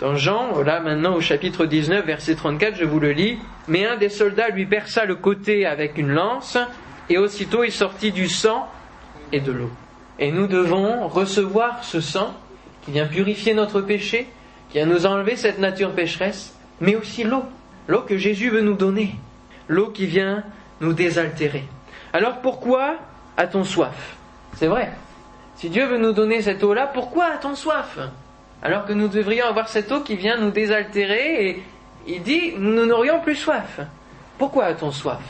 Dans 0.00 0.16
Jean, 0.16 0.60
là 0.62 0.80
maintenant 0.80 1.14
au 1.14 1.20
chapitre 1.20 1.66
19, 1.66 2.04
verset 2.04 2.34
34, 2.34 2.74
je 2.74 2.84
vous 2.84 2.98
le 2.98 3.12
lis. 3.12 3.38
Mais 3.68 3.86
un 3.86 3.96
des 3.96 4.08
soldats 4.08 4.48
lui 4.48 4.66
perça 4.66 5.04
le 5.04 5.14
côté 5.14 5.66
avec 5.66 5.98
une 5.98 6.10
lance, 6.10 6.58
et 7.08 7.16
aussitôt 7.16 7.62
il 7.62 7.70
sortit 7.70 8.10
du 8.10 8.28
sang 8.28 8.68
et 9.30 9.38
de 9.38 9.52
l'eau. 9.52 9.70
Et 10.18 10.32
nous 10.32 10.48
devons 10.48 11.06
recevoir 11.06 11.84
ce 11.84 12.00
sang 12.00 12.34
qui 12.82 12.90
vient 12.90 13.06
purifier 13.06 13.54
notre 13.54 13.80
péché, 13.80 14.26
qui 14.74 14.84
nous 14.84 15.06
enlever 15.06 15.36
cette 15.36 15.60
nature 15.60 15.92
pécheresse, 15.92 16.52
mais 16.80 16.96
aussi 16.96 17.22
l'eau, 17.22 17.44
l'eau 17.86 18.00
que 18.00 18.18
Jésus 18.18 18.50
veut 18.50 18.60
nous 18.60 18.74
donner, 18.74 19.14
l'eau 19.68 19.90
qui 19.90 20.04
vient 20.04 20.42
nous 20.80 20.92
désaltérer. 20.92 21.62
Alors 22.12 22.40
pourquoi 22.40 22.96
a-t-on 23.36 23.62
soif? 23.62 24.16
C'est 24.56 24.66
vrai. 24.66 24.90
Si 25.54 25.70
Dieu 25.70 25.86
veut 25.86 25.98
nous 25.98 26.12
donner 26.12 26.42
cette 26.42 26.64
eau-là, 26.64 26.88
pourquoi 26.88 27.26
a-t-on 27.26 27.54
soif? 27.54 28.00
Alors 28.64 28.84
que 28.84 28.92
nous 28.92 29.06
devrions 29.06 29.46
avoir 29.46 29.68
cette 29.68 29.92
eau 29.92 30.00
qui 30.00 30.16
vient 30.16 30.38
nous 30.38 30.50
désaltérer 30.50 31.50
et 31.50 31.62
il 32.08 32.22
dit, 32.24 32.54
nous 32.58 32.84
n'aurions 32.84 33.20
plus 33.20 33.36
soif. 33.36 33.78
Pourquoi 34.38 34.64
a-t-on 34.64 34.90
soif? 34.90 35.22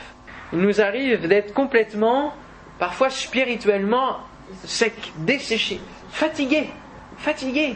Il 0.53 0.59
nous 0.59 0.81
arrive 0.81 1.27
d'être 1.27 1.53
complètement, 1.53 2.33
parfois 2.79 3.11
spirituellement, 3.11 4.17
sec, 4.63 5.13
desséché, 5.17 5.79
fatigué, 6.09 6.71
fatigué. 7.17 7.75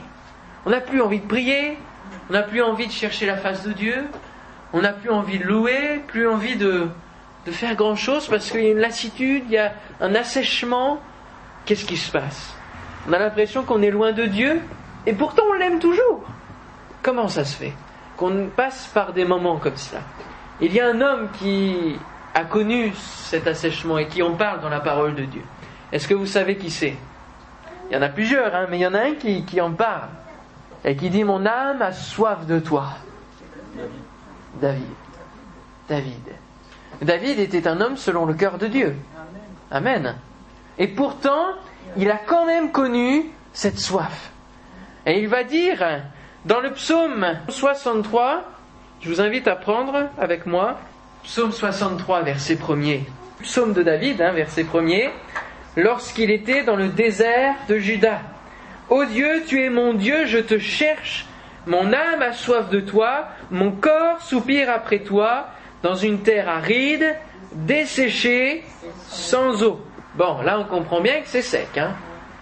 On 0.65 0.71
n'a 0.71 0.81
plus 0.81 1.01
envie 1.01 1.19
de 1.19 1.27
prier, 1.27 1.77
on 2.29 2.33
n'a 2.33 2.43
plus 2.43 2.61
envie 2.61 2.87
de 2.87 2.91
chercher 2.91 3.25
la 3.25 3.37
face 3.37 3.63
de 3.63 3.71
Dieu, 3.71 4.05
on 4.73 4.81
n'a 4.81 4.93
plus 4.93 5.09
envie 5.09 5.39
de 5.39 5.45
louer, 5.45 6.01
plus 6.07 6.27
envie 6.27 6.55
de, 6.55 6.87
faire 7.47 7.75
grand-chose 7.75 8.27
parce 8.27 8.51
qu'il 8.51 8.61
y 8.61 8.67
a 8.67 8.71
une 8.71 8.77
lassitude, 8.77 9.43
il 9.47 9.53
y 9.53 9.57
a 9.57 9.73
un 10.01 10.13
assèchement. 10.13 10.99
Qu'est-ce 11.65 11.85
qui 11.85 11.97
se 11.97 12.11
passe? 12.11 12.53
On 13.07 13.13
a 13.13 13.17
l'impression 13.17 13.63
qu'on 13.63 13.81
est 13.81 13.89
loin 13.89 14.11
de 14.11 14.25
Dieu 14.25 14.61
et 15.07 15.13
pourtant 15.13 15.43
on 15.49 15.53
l'aime 15.53 15.79
toujours. 15.79 16.21
Comment 17.01 17.27
ça 17.27 17.43
se 17.45 17.57
fait? 17.57 17.73
Qu'on 18.17 18.49
passe 18.55 18.87
par 18.93 19.13
des 19.13 19.25
moments 19.25 19.57
comme 19.57 19.77
cela 19.77 20.01
Il 20.61 20.73
y 20.73 20.79
a 20.79 20.87
un 20.87 21.01
homme 21.01 21.29
qui 21.39 21.97
a 22.35 22.43
connu 22.43 22.93
cet 22.95 23.47
assèchement 23.47 23.97
et 23.97 24.07
qui 24.07 24.21
en 24.21 24.33
parle 24.33 24.61
dans 24.61 24.69
la 24.69 24.81
parole 24.81 25.15
de 25.15 25.23
Dieu. 25.23 25.41
Est-ce 25.91 26.07
que 26.07 26.13
vous 26.13 26.27
savez 26.27 26.57
qui 26.57 26.69
c'est? 26.69 26.95
Il 27.89 27.95
y 27.95 27.97
en 27.97 28.03
a 28.03 28.09
plusieurs, 28.09 28.53
hein, 28.53 28.67
mais 28.69 28.77
il 28.77 28.81
y 28.81 28.87
en 28.87 28.93
a 28.93 28.99
un 28.99 29.15
qui 29.15 29.59
en 29.59 29.71
parle 29.71 30.09
et 30.85 30.95
qui 30.95 31.09
dit 31.09 31.23
Mon 31.23 31.45
âme 31.45 31.81
a 31.81 31.91
soif 31.91 32.45
de 32.45 32.59
toi. 32.59 32.89
David. 34.61 34.83
David. 35.87 36.33
David 37.01 37.39
était 37.39 37.67
un 37.67 37.81
homme 37.81 37.97
selon 37.97 38.25
le 38.25 38.33
cœur 38.33 38.57
de 38.57 38.67
Dieu. 38.67 38.95
Amen. 39.71 40.15
Et 40.77 40.87
pourtant, 40.87 41.45
il 41.97 42.09
a 42.11 42.17
quand 42.17 42.45
même 42.45 42.71
connu 42.71 43.25
cette 43.53 43.79
soif. 43.79 44.31
Et 45.05 45.19
il 45.19 45.27
va 45.27 45.43
dire, 45.43 45.83
dans 46.45 46.59
le 46.59 46.71
psaume 46.71 47.25
63, 47.47 48.43
je 49.01 49.09
vous 49.09 49.21
invite 49.21 49.47
à 49.47 49.55
prendre 49.55 50.09
avec 50.17 50.45
moi, 50.45 50.77
psaume 51.23 51.51
63, 51.51 52.21
verset 52.21 52.55
1er. 52.55 53.01
Psaume 53.41 53.73
de 53.73 53.83
David, 53.83 54.21
hein, 54.21 54.33
verset 54.33 54.63
1er, 54.63 55.09
lorsqu'il 55.77 56.31
était 56.31 56.63
dans 56.63 56.75
le 56.75 56.89
désert 56.89 57.55
de 57.67 57.77
Juda. 57.77 58.19
Ô 58.89 59.05
Dieu, 59.05 59.43
tu 59.47 59.63
es 59.63 59.69
mon 59.69 59.93
Dieu, 59.93 60.25
je 60.25 60.39
te 60.39 60.57
cherche, 60.57 61.25
mon 61.67 61.93
âme 61.93 62.21
a 62.21 62.33
soif 62.33 62.69
de 62.69 62.79
toi, 62.79 63.27
mon 63.51 63.71
corps 63.71 64.21
soupire 64.21 64.69
après 64.69 64.99
toi, 64.99 65.47
dans 65.83 65.95
une 65.95 66.21
terre 66.21 66.49
aride, 66.49 67.15
desséchée, 67.53 68.63
sans 69.07 69.63
eau. 69.63 69.79
Bon, 70.15 70.41
là 70.41 70.59
on 70.59 70.63
comprend 70.65 71.01
bien 71.01 71.21
que 71.21 71.27
c'est 71.27 71.41
sec. 71.41 71.77
Hein 71.77 71.95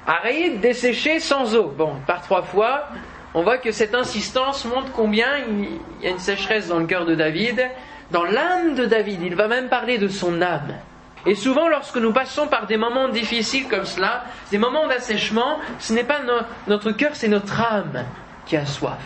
aride, 0.08 0.62
desséché, 0.62 1.20
sans 1.20 1.54
eau. 1.56 1.74
Bon, 1.78 1.96
par 2.08 2.22
trois 2.22 2.42
fois, 2.42 2.88
on 3.34 3.44
voit 3.44 3.58
que 3.58 3.72
cette 3.72 3.94
insistance 3.94 4.66
montre 4.66 4.92
combien 4.94 5.38
il 5.50 6.04
y 6.04 6.08
a 6.08 6.12
une 6.12 6.20
sécheresse 6.20 6.70
dans 6.70 6.80
le 6.80 6.88
cœur 6.88 7.06
de 7.06 7.14
David, 7.14 7.62
dans 8.10 8.24
l'âme 8.24 8.74
de 8.76 8.86
David. 8.86 9.22
Il 9.22 9.36
va 9.36 9.48
même 9.48 9.68
parler 9.68 9.98
de 9.98 10.08
son 10.08 10.42
âme. 10.42 10.74
Et 11.28 11.36
souvent, 11.36 11.68
lorsque 11.68 11.98
nous 11.98 12.14
passons 12.14 12.48
par 12.48 12.68
des 12.68 12.78
moments 12.78 13.10
difficiles 13.10 13.68
comme 13.68 13.84
cela, 13.84 14.24
des 14.50 14.58
moments 14.58 14.88
d'assèchement, 14.88 15.60
ce 15.78 15.92
n'est 15.92 16.06
pas 16.06 16.22
notre 16.68 16.92
cœur, 16.94 17.12
c'est 17.16 17.28
notre 17.28 17.60
âme 17.60 18.06
qui 18.46 18.56
a 18.56 18.66
soif. 18.66 18.98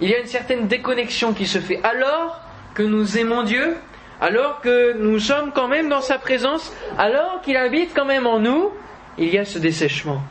Il 0.00 0.08
y 0.08 0.14
a 0.14 0.20
une 0.20 0.26
certaine 0.26 0.66
déconnexion 0.66 1.34
qui 1.34 1.46
se 1.46 1.58
fait 1.58 1.78
alors 1.84 2.40
que 2.72 2.82
nous 2.82 3.18
aimons 3.18 3.42
Dieu, 3.42 3.76
alors 4.18 4.62
que 4.62 4.94
nous 4.94 5.18
sommes 5.18 5.52
quand 5.52 5.68
même 5.68 5.90
dans 5.90 6.00
sa 6.00 6.16
présence, 6.16 6.72
alors 6.96 7.42
qu'il 7.42 7.58
habite 7.58 7.92
quand 7.94 8.06
même 8.06 8.26
en 8.26 8.38
nous, 8.38 8.70
il 9.18 9.28
y 9.28 9.36
a 9.36 9.44
ce 9.44 9.58
dessèchement. 9.58 10.22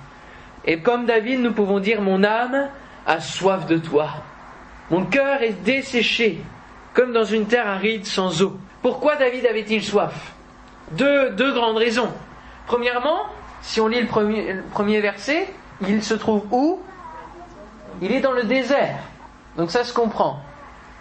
Et 0.66 0.80
comme 0.80 1.06
David, 1.06 1.42
nous 1.42 1.54
pouvons 1.54 1.80
dire 1.80 2.02
Mon 2.02 2.24
âme 2.24 2.70
a 3.06 3.20
soif 3.20 3.68
de 3.68 3.78
toi. 3.78 4.10
Mon 4.90 5.06
cœur 5.06 5.44
est 5.44 5.64
desséché, 5.64 6.42
comme 6.96 7.14
dans 7.14 7.26
une 7.26 7.46
terre 7.46 7.68
aride 7.68 8.08
sans 8.08 8.42
eau. 8.42 8.58
Pourquoi 8.82 9.18
David 9.18 9.46
avait-il 9.46 9.84
soif? 9.84 10.34
Deux, 10.92 11.54
grandes 11.54 11.78
raisons. 11.78 12.10
Premièrement, 12.66 13.22
si 13.62 13.82
on 13.82 13.88
lit 13.88 14.02
le 14.02 14.08
premier, 14.08 14.54
le 14.54 14.64
premier 14.64 15.02
verset, 15.02 15.48
il 15.88 16.04
se 16.04 16.14
trouve 16.14 16.46
où? 16.52 16.80
Il 18.02 18.12
est 18.12 18.22
dans 18.22 18.32
le 18.32 18.44
désert. 18.44 19.00
Donc 19.58 19.72
ça 19.72 19.84
se 19.84 19.94
comprend. 19.94 20.40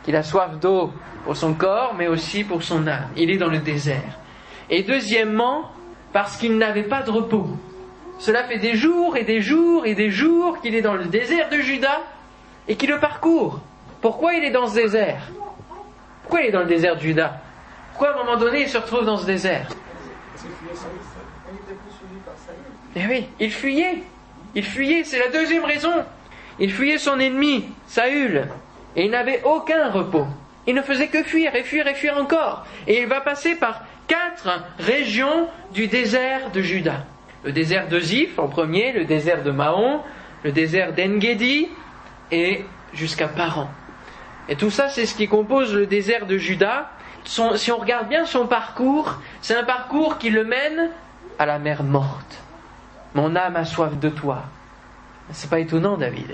Qu'il 0.05 0.16
a 0.16 0.23
soif 0.23 0.59
d'eau 0.61 0.93
pour 1.25 1.37
son 1.37 1.55
corps, 1.55 1.95
mais 1.97 2.07
aussi 2.07 2.45
pour 2.45 2.62
son 2.62 2.87
âme. 2.87 3.09
Il 3.16 3.31
est 3.31 3.38
dans 3.38 3.49
le 3.49 3.59
désert. 3.59 4.19
Et 4.71 4.83
deuxièmement, 4.83 5.71
parce 6.12 6.37
qu'il 6.37 6.57
n'avait 6.57 6.85
pas 6.85 7.02
de 7.02 7.11
repos. 7.11 7.49
Cela 8.19 8.45
fait 8.45 8.59
des 8.59 8.75
jours 8.75 9.16
et 9.16 9.25
des 9.25 9.40
jours 9.43 9.85
et 9.85 9.95
des 9.95 10.11
jours 10.11 10.61
qu'il 10.61 10.75
est 10.75 10.83
dans 10.83 10.95
le 10.95 11.05
désert 11.05 11.50
de 11.50 11.59
Juda 11.59 12.00
et 12.66 12.76
qu'il 12.76 12.90
le 12.90 12.99
parcourt. 12.99 13.61
Pourquoi 14.00 14.35
il 14.35 14.45
est 14.45 14.50
dans 14.50 14.66
ce 14.66 14.76
désert? 14.76 15.21
Pourquoi 16.23 16.40
il 16.40 16.47
est 16.47 16.52
dans 16.52 16.61
le 16.61 16.66
désert 16.66 16.97
de 16.97 17.00
Juda? 17.00 17.40
Pourquoi 17.99 18.15
à 18.15 18.21
un 18.21 18.25
moment 18.25 18.37
donné 18.37 18.61
il 18.61 18.69
se 18.69 18.76
retrouve 18.76 19.07
dans 19.07 19.17
ce 19.17 19.25
désert 19.25 19.69
Eh 22.95 23.07
oui, 23.07 23.26
il 23.41 23.50
fuyait. 23.50 24.03
Il 24.55 24.65
fuyait, 24.65 25.03
c'est 25.03 25.19
la 25.19 25.29
deuxième 25.29 25.65
raison. 25.65 26.05
Il 26.59 26.73
fuyait 26.73 26.99
son 26.99 27.19
ennemi, 27.19 27.65
Saül, 27.87 28.49
et 28.97 29.05
il 29.05 29.11
n'avait 29.11 29.43
aucun 29.45 29.91
repos. 29.91 30.26
Il 30.67 30.75
ne 30.75 30.83
faisait 30.83 31.09
que 31.09 31.23
fuir 31.23 31.55
et 31.55 31.62
fuir 31.62 31.87
et 31.87 31.95
fuir 31.95 32.19
encore. 32.19 32.67
Et 32.87 33.00
il 33.00 33.07
va 33.07 33.23
passer 33.23 33.55
par 33.55 33.85
quatre 34.07 34.62
régions 34.79 35.49
du 35.73 35.87
désert 35.87 36.50
de 36.50 36.61
Juda 36.61 37.07
le 37.47 37.53
désert 37.53 37.88
de 37.88 38.00
Ziph 38.00 38.38
en 38.38 38.49
premier, 38.49 38.93
le 38.93 39.05
désert 39.05 39.45
de 39.45 39.53
Mahon, 39.53 40.00
le 40.43 40.50
désert 40.50 40.93
d'Engedi 40.93 41.69
et 42.33 42.65
jusqu'à 42.93 43.29
Paran. 43.29 43.71
Et 44.49 44.57
tout 44.57 44.71
ça, 44.71 44.88
c'est 44.88 45.07
ce 45.07 45.15
qui 45.15 45.29
compose 45.29 45.73
le 45.73 45.87
désert 45.87 46.26
de 46.26 46.38
Juda. 46.38 46.91
Si 47.26 47.73
on 47.73 47.78
regarde 47.78 48.09
bien 48.09 48.25
son 48.25 48.47
parcours, 48.47 49.21
c'est 49.40 49.56
un 49.56 49.64
parcours 49.64 50.18
qui 50.18 50.30
le 50.30 50.45
mène 50.45 50.90
à 51.38 51.47
la 51.47 51.59
mer 51.59 51.83
morte. 51.83 52.42
Mon 53.14 53.35
âme 53.37 53.56
a 53.56 53.64
soif 53.64 53.99
de 53.99 54.09
toi. 54.09 54.45
C'est 55.33 55.50
pas 55.50 55.59
étonnant, 55.59 55.97
David. 55.97 56.30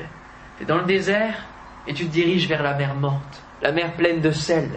Tu 0.59 0.65
es 0.65 0.67
dans 0.67 0.79
le 0.79 0.85
désert 0.85 1.35
et 1.87 1.95
tu 1.95 2.07
te 2.07 2.13
diriges 2.13 2.47
vers 2.47 2.63
la 2.63 2.75
mer 2.75 2.95
morte, 2.95 3.43
la 3.63 3.73
mer 3.73 3.93
pleine 3.95 4.21
de 4.21 4.31
sel, 4.31 4.69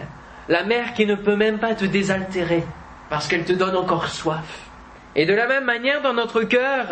la 0.48 0.64
mer 0.64 0.94
qui 0.94 1.06
ne 1.06 1.14
peut 1.14 1.36
même 1.36 1.58
pas 1.58 1.74
te 1.74 1.84
désaltérer 1.84 2.64
parce 3.10 3.28
qu'elle 3.28 3.44
te 3.44 3.52
donne 3.52 3.76
encore 3.76 4.08
soif. 4.08 4.66
Et 5.14 5.26
de 5.26 5.34
la 5.34 5.46
même 5.46 5.64
manière, 5.64 6.02
dans 6.02 6.12
notre 6.12 6.42
cœur, 6.42 6.86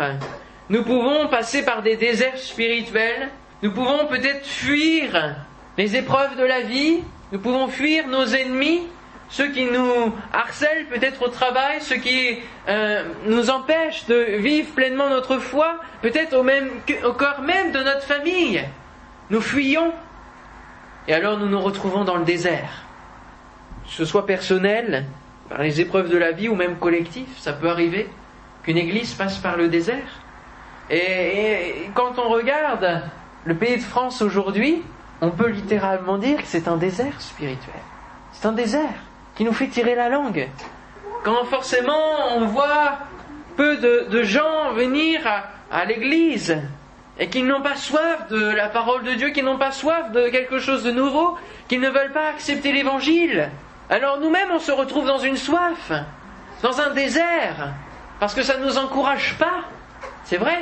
nous 0.69 0.83
pouvons 0.83 1.27
passer 1.27 1.63
par 1.63 1.81
des 1.81 1.95
déserts 1.95 2.37
spirituels, 2.37 3.29
nous 3.61 3.71
pouvons 3.71 4.07
peut-être 4.07 4.45
fuir 4.45 5.35
les 5.77 5.95
épreuves 5.95 6.37
de 6.37 6.43
la 6.43 6.61
vie, 6.61 7.03
nous 7.31 7.39
pouvons 7.39 7.67
fuir 7.67 8.07
nos 8.07 8.25
ennemis, 8.25 8.81
ceux 9.29 9.49
qui 9.49 9.65
nous 9.65 10.13
harcèlent 10.31 10.85
peut-être 10.85 11.21
au 11.23 11.27
travail, 11.29 11.81
ceux 11.81 11.97
qui 11.97 12.39
euh, 12.67 13.03
nous 13.25 13.49
empêchent 13.49 14.05
de 14.05 14.37
vivre 14.37 14.69
pleinement 14.73 15.09
notre 15.09 15.39
foi, 15.39 15.79
peut-être 16.01 16.33
au, 16.33 16.43
même, 16.43 16.69
au 17.03 17.13
corps 17.13 17.41
même 17.41 17.71
de 17.71 17.79
notre 17.79 18.03
famille. 18.03 18.63
Nous 19.29 19.41
fuyons 19.41 19.91
et 21.07 21.13
alors 21.13 21.37
nous 21.37 21.47
nous 21.47 21.59
retrouvons 21.59 22.03
dans 22.03 22.17
le 22.17 22.25
désert, 22.25 22.83
que 23.85 23.91
ce 23.91 24.05
soit 24.05 24.25
personnel, 24.25 25.05
par 25.49 25.61
les 25.61 25.79
épreuves 25.79 26.09
de 26.09 26.17
la 26.17 26.31
vie 26.31 26.49
ou 26.49 26.55
même 26.55 26.77
collectif, 26.77 27.27
ça 27.37 27.53
peut 27.53 27.69
arriver 27.69 28.09
qu'une 28.63 28.77
église 28.77 29.13
passe 29.13 29.37
par 29.37 29.57
le 29.57 29.67
désert. 29.67 30.21
Et, 30.89 31.89
quand 31.93 32.17
on 32.17 32.29
regarde 32.29 33.03
le 33.45 33.55
pays 33.55 33.77
de 33.77 33.83
France 33.83 34.23
aujourd'hui, 34.23 34.81
on 35.21 35.29
peut 35.29 35.49
littéralement 35.49 36.17
dire 36.17 36.37
que 36.37 36.47
c'est 36.47 36.67
un 36.67 36.77
désert 36.77 37.21
spirituel. 37.21 37.75
C'est 38.31 38.47
un 38.47 38.51
désert 38.53 38.95
qui 39.35 39.43
nous 39.43 39.53
fait 39.53 39.67
tirer 39.67 39.95
la 39.95 40.09
langue. 40.09 40.49
Quand 41.23 41.45
forcément 41.45 42.35
on 42.35 42.45
voit 42.45 42.99
peu 43.57 43.77
de, 43.77 44.23
gens 44.23 44.73
venir 44.73 45.21
à 45.71 45.85
l'église 45.85 46.57
et 47.19 47.29
qu'ils 47.29 47.47
n'ont 47.47 47.61
pas 47.61 47.75
soif 47.75 48.27
de 48.29 48.49
la 48.49 48.67
parole 48.67 49.03
de 49.03 49.13
Dieu, 49.13 49.29
qu'ils 49.29 49.45
n'ont 49.45 49.57
pas 49.57 49.71
soif 49.71 50.11
de 50.11 50.27
quelque 50.29 50.59
chose 50.59 50.83
de 50.83 50.91
nouveau, 50.91 51.37
qu'ils 51.67 51.79
ne 51.79 51.89
veulent 51.89 52.11
pas 52.11 52.27
accepter 52.27 52.73
l'évangile, 52.73 53.49
alors 53.89 54.19
nous-mêmes, 54.19 54.49
on 54.51 54.59
se 54.59 54.71
retrouve 54.71 55.05
dans 55.05 55.19
une 55.19 55.37
soif, 55.37 55.91
dans 56.63 56.81
un 56.81 56.89
désert, 56.91 57.73
parce 58.19 58.33
que 58.33 58.41
ça 58.41 58.57
ne 58.57 58.65
nous 58.65 58.77
encourage 58.77 59.37
pas. 59.37 59.61
C'est 60.23 60.37
vrai. 60.37 60.57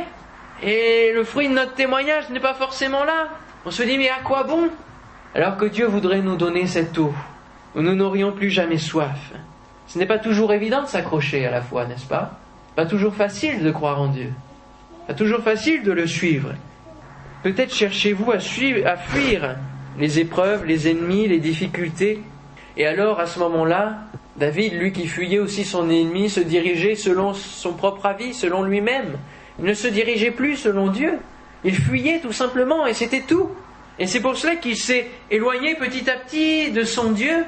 Et 0.62 1.12
le 1.14 1.24
fruit 1.24 1.48
de 1.48 1.54
notre 1.54 1.74
témoignage 1.74 2.30
n'est 2.30 2.42
pas 2.42 2.54
forcément 2.54 3.06
là. 3.06 3.30
On 3.66 3.72
se 3.72 3.84
dit, 3.84 3.98
mais 3.98 4.10
à 4.10 4.20
quoi 4.24 4.44
bon? 4.44 4.70
Alors 5.36 5.56
que 5.56 5.66
Dieu 5.66 5.88
voudrait 5.88 6.20
nous 6.20 6.36
donner 6.36 6.68
cette 6.68 6.98
eau, 6.98 7.14
où 7.76 7.82
nous 7.82 7.96
n'aurions 7.96 8.32
plus 8.32 8.50
jamais 8.50 8.78
soif. 8.78 9.32
Ce 9.88 9.98
n'est 10.00 10.06
pas 10.06 10.20
toujours 10.20 10.54
évident 10.54 10.84
de 10.84 10.88
s'accrocher 10.88 11.46
à 11.46 11.52
la 11.52 11.62
foi, 11.62 11.86
n'est-ce 11.86 12.06
pas? 12.06 12.40
Pas 12.76 12.86
toujours 12.86 13.14
facile 13.14 13.64
de 13.64 13.72
croire 13.72 14.02
en 14.02 14.08
Dieu. 14.08 14.32
Pas 15.08 15.14
toujours 15.14 15.42
facile 15.42 15.84
de 15.84 15.92
le 15.92 16.08
suivre. 16.08 16.54
Peut-être 17.44 17.74
cherchez-vous 17.74 18.32
à, 18.32 18.36
à 18.38 18.98
fuir 18.98 19.56
les 20.00 20.20
épreuves, 20.20 20.66
les 20.66 20.90
ennemis, 20.90 21.28
les 21.28 21.40
difficultés, 21.40 22.22
et 22.76 22.88
alors, 22.88 23.20
à 23.20 23.28
ce 23.28 23.38
moment-là, 23.40 24.00
David, 24.38 24.74
lui 24.74 24.92
qui 24.92 25.08
fuyait 25.08 25.40
aussi 25.40 25.64
son 25.64 25.90
ennemi, 25.90 26.30
se 26.30 26.40
dirigeait 26.40 26.96
selon 26.96 27.34
son 27.34 27.74
propre 27.74 28.08
avis, 28.08 28.34
selon 28.34 28.64
lui-même. 28.64 29.18
Il 29.60 29.66
ne 29.66 29.74
se 29.76 29.88
dirigeait 29.88 30.32
plus 30.32 30.58
selon 30.58 30.88
Dieu. 30.88 31.20
Il 31.64 31.76
fuyait 31.76 32.20
tout 32.20 32.32
simplement, 32.32 32.88
et 32.88 32.94
c'était 32.94 33.22
tout. 33.22 33.50
Et 34.00 34.08
c'est 34.08 34.22
pour 34.22 34.36
cela 34.36 34.56
qu'il 34.56 34.76
s'est 34.76 35.08
éloigné 35.30 35.76
petit 35.76 36.10
à 36.10 36.16
petit 36.16 36.72
de 36.72 36.84
son 36.84 37.12
Dieu. 37.12 37.46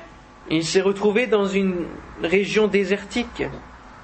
Il 0.49 0.65
s'est 0.65 0.81
retrouvé 0.81 1.27
dans 1.27 1.45
une 1.47 1.85
région 2.21 2.67
désertique. 2.67 3.43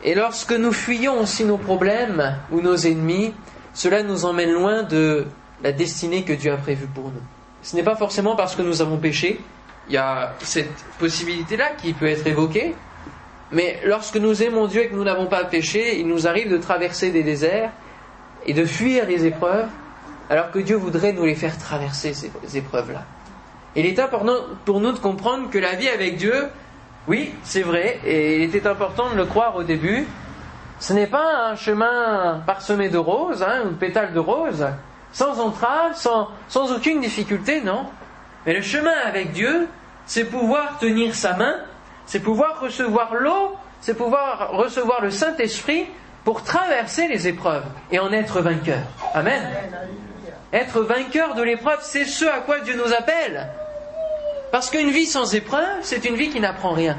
Et 0.03 0.15
lorsque 0.15 0.53
nous 0.53 0.71
fuyons 0.71 1.19
aussi 1.19 1.45
nos 1.45 1.57
problèmes 1.57 2.35
ou 2.51 2.61
nos 2.61 2.75
ennemis, 2.75 3.33
cela 3.73 4.01
nous 4.01 4.25
emmène 4.25 4.51
loin 4.51 4.83
de 4.83 5.27
la 5.63 5.71
destinée 5.71 6.23
que 6.23 6.33
Dieu 6.33 6.51
a 6.51 6.57
prévue 6.57 6.87
pour 6.87 7.05
nous. 7.05 7.21
Ce 7.61 7.75
n'est 7.75 7.83
pas 7.83 7.95
forcément 7.95 8.35
parce 8.35 8.55
que 8.55 8.63
nous 8.63 8.81
avons 8.81 8.97
péché, 8.97 9.39
il 9.87 9.93
y 9.93 9.97
a 9.97 10.33
cette 10.39 10.83
possibilité-là 10.97 11.71
qui 11.79 11.93
peut 11.93 12.07
être 12.07 12.25
évoquée, 12.25 12.73
mais 13.51 13.79
lorsque 13.85 14.17
nous 14.17 14.41
aimons 14.41 14.65
Dieu 14.65 14.83
et 14.83 14.87
que 14.87 14.95
nous 14.95 15.03
n'avons 15.03 15.27
pas 15.27 15.43
péché, 15.45 15.99
il 15.99 16.07
nous 16.07 16.27
arrive 16.27 16.49
de 16.49 16.57
traverser 16.57 17.11
des 17.11 17.21
déserts 17.21 17.71
et 18.47 18.53
de 18.53 18.65
fuir 18.65 19.05
les 19.05 19.25
épreuves, 19.25 19.67
alors 20.29 20.49
que 20.49 20.59
Dieu 20.59 20.75
voudrait 20.77 21.13
nous 21.13 21.25
les 21.25 21.35
faire 21.35 21.57
traverser, 21.57 22.13
ces 22.13 22.31
épreuves-là. 22.57 23.05
Il 23.75 23.85
est 23.85 23.99
important 23.99 24.35
pour 24.65 24.81
nous 24.81 24.91
de 24.91 24.99
comprendre 24.99 25.49
que 25.49 25.57
la 25.57 25.75
vie 25.75 25.87
avec 25.87 26.17
Dieu, 26.17 26.49
oui, 27.07 27.33
c'est 27.43 27.61
vrai, 27.61 27.99
et 28.05 28.37
il 28.37 28.43
était 28.43 28.67
important 28.67 29.09
de 29.09 29.15
le 29.15 29.25
croire 29.25 29.55
au 29.55 29.63
début, 29.63 30.05
ce 30.79 30.93
n'est 30.93 31.07
pas 31.07 31.51
un 31.51 31.55
chemin 31.55 32.41
parsemé 32.45 32.89
de 32.89 32.97
roses, 32.97 33.43
hein, 33.43 33.63
une 33.65 33.77
pétale 33.77 34.13
de 34.13 34.19
roses, 34.19 34.67
sans 35.13 35.39
entrave, 35.39 35.95
sans, 35.95 36.29
sans 36.49 36.71
aucune 36.73 36.99
difficulté, 36.99 37.61
non. 37.61 37.85
Mais 38.45 38.53
le 38.53 38.61
chemin 38.61 38.95
avec 39.05 39.31
Dieu, 39.31 39.67
c'est 40.05 40.25
pouvoir 40.25 40.79
tenir 40.79 41.15
sa 41.15 41.33
main, 41.33 41.55
c'est 42.05 42.19
pouvoir 42.19 42.59
recevoir 42.59 43.15
l'eau, 43.15 43.55
c'est 43.79 43.93
pouvoir 43.93 44.51
recevoir 44.51 45.01
le 45.01 45.11
Saint-Esprit 45.11 45.85
pour 46.23 46.43
traverser 46.43 47.07
les 47.07 47.27
épreuves 47.27 47.63
et 47.91 47.99
en 47.99 48.11
être 48.11 48.41
vainqueur. 48.41 48.81
Amen. 49.13 49.41
Être 50.53 50.81
vainqueur 50.81 51.35
de 51.35 51.43
l'épreuve, 51.43 51.79
c'est 51.81 52.05
ce 52.05 52.25
à 52.25 52.39
quoi 52.39 52.59
Dieu 52.59 52.75
nous 52.75 52.93
appelle. 52.93 53.47
Parce 54.51 54.69
qu'une 54.69 54.91
vie 54.91 55.05
sans 55.05 55.33
épreuve, 55.33 55.79
c'est 55.81 56.05
une 56.05 56.15
vie 56.15 56.29
qui 56.29 56.39
n'apprend 56.39 56.71
rien. 56.71 56.97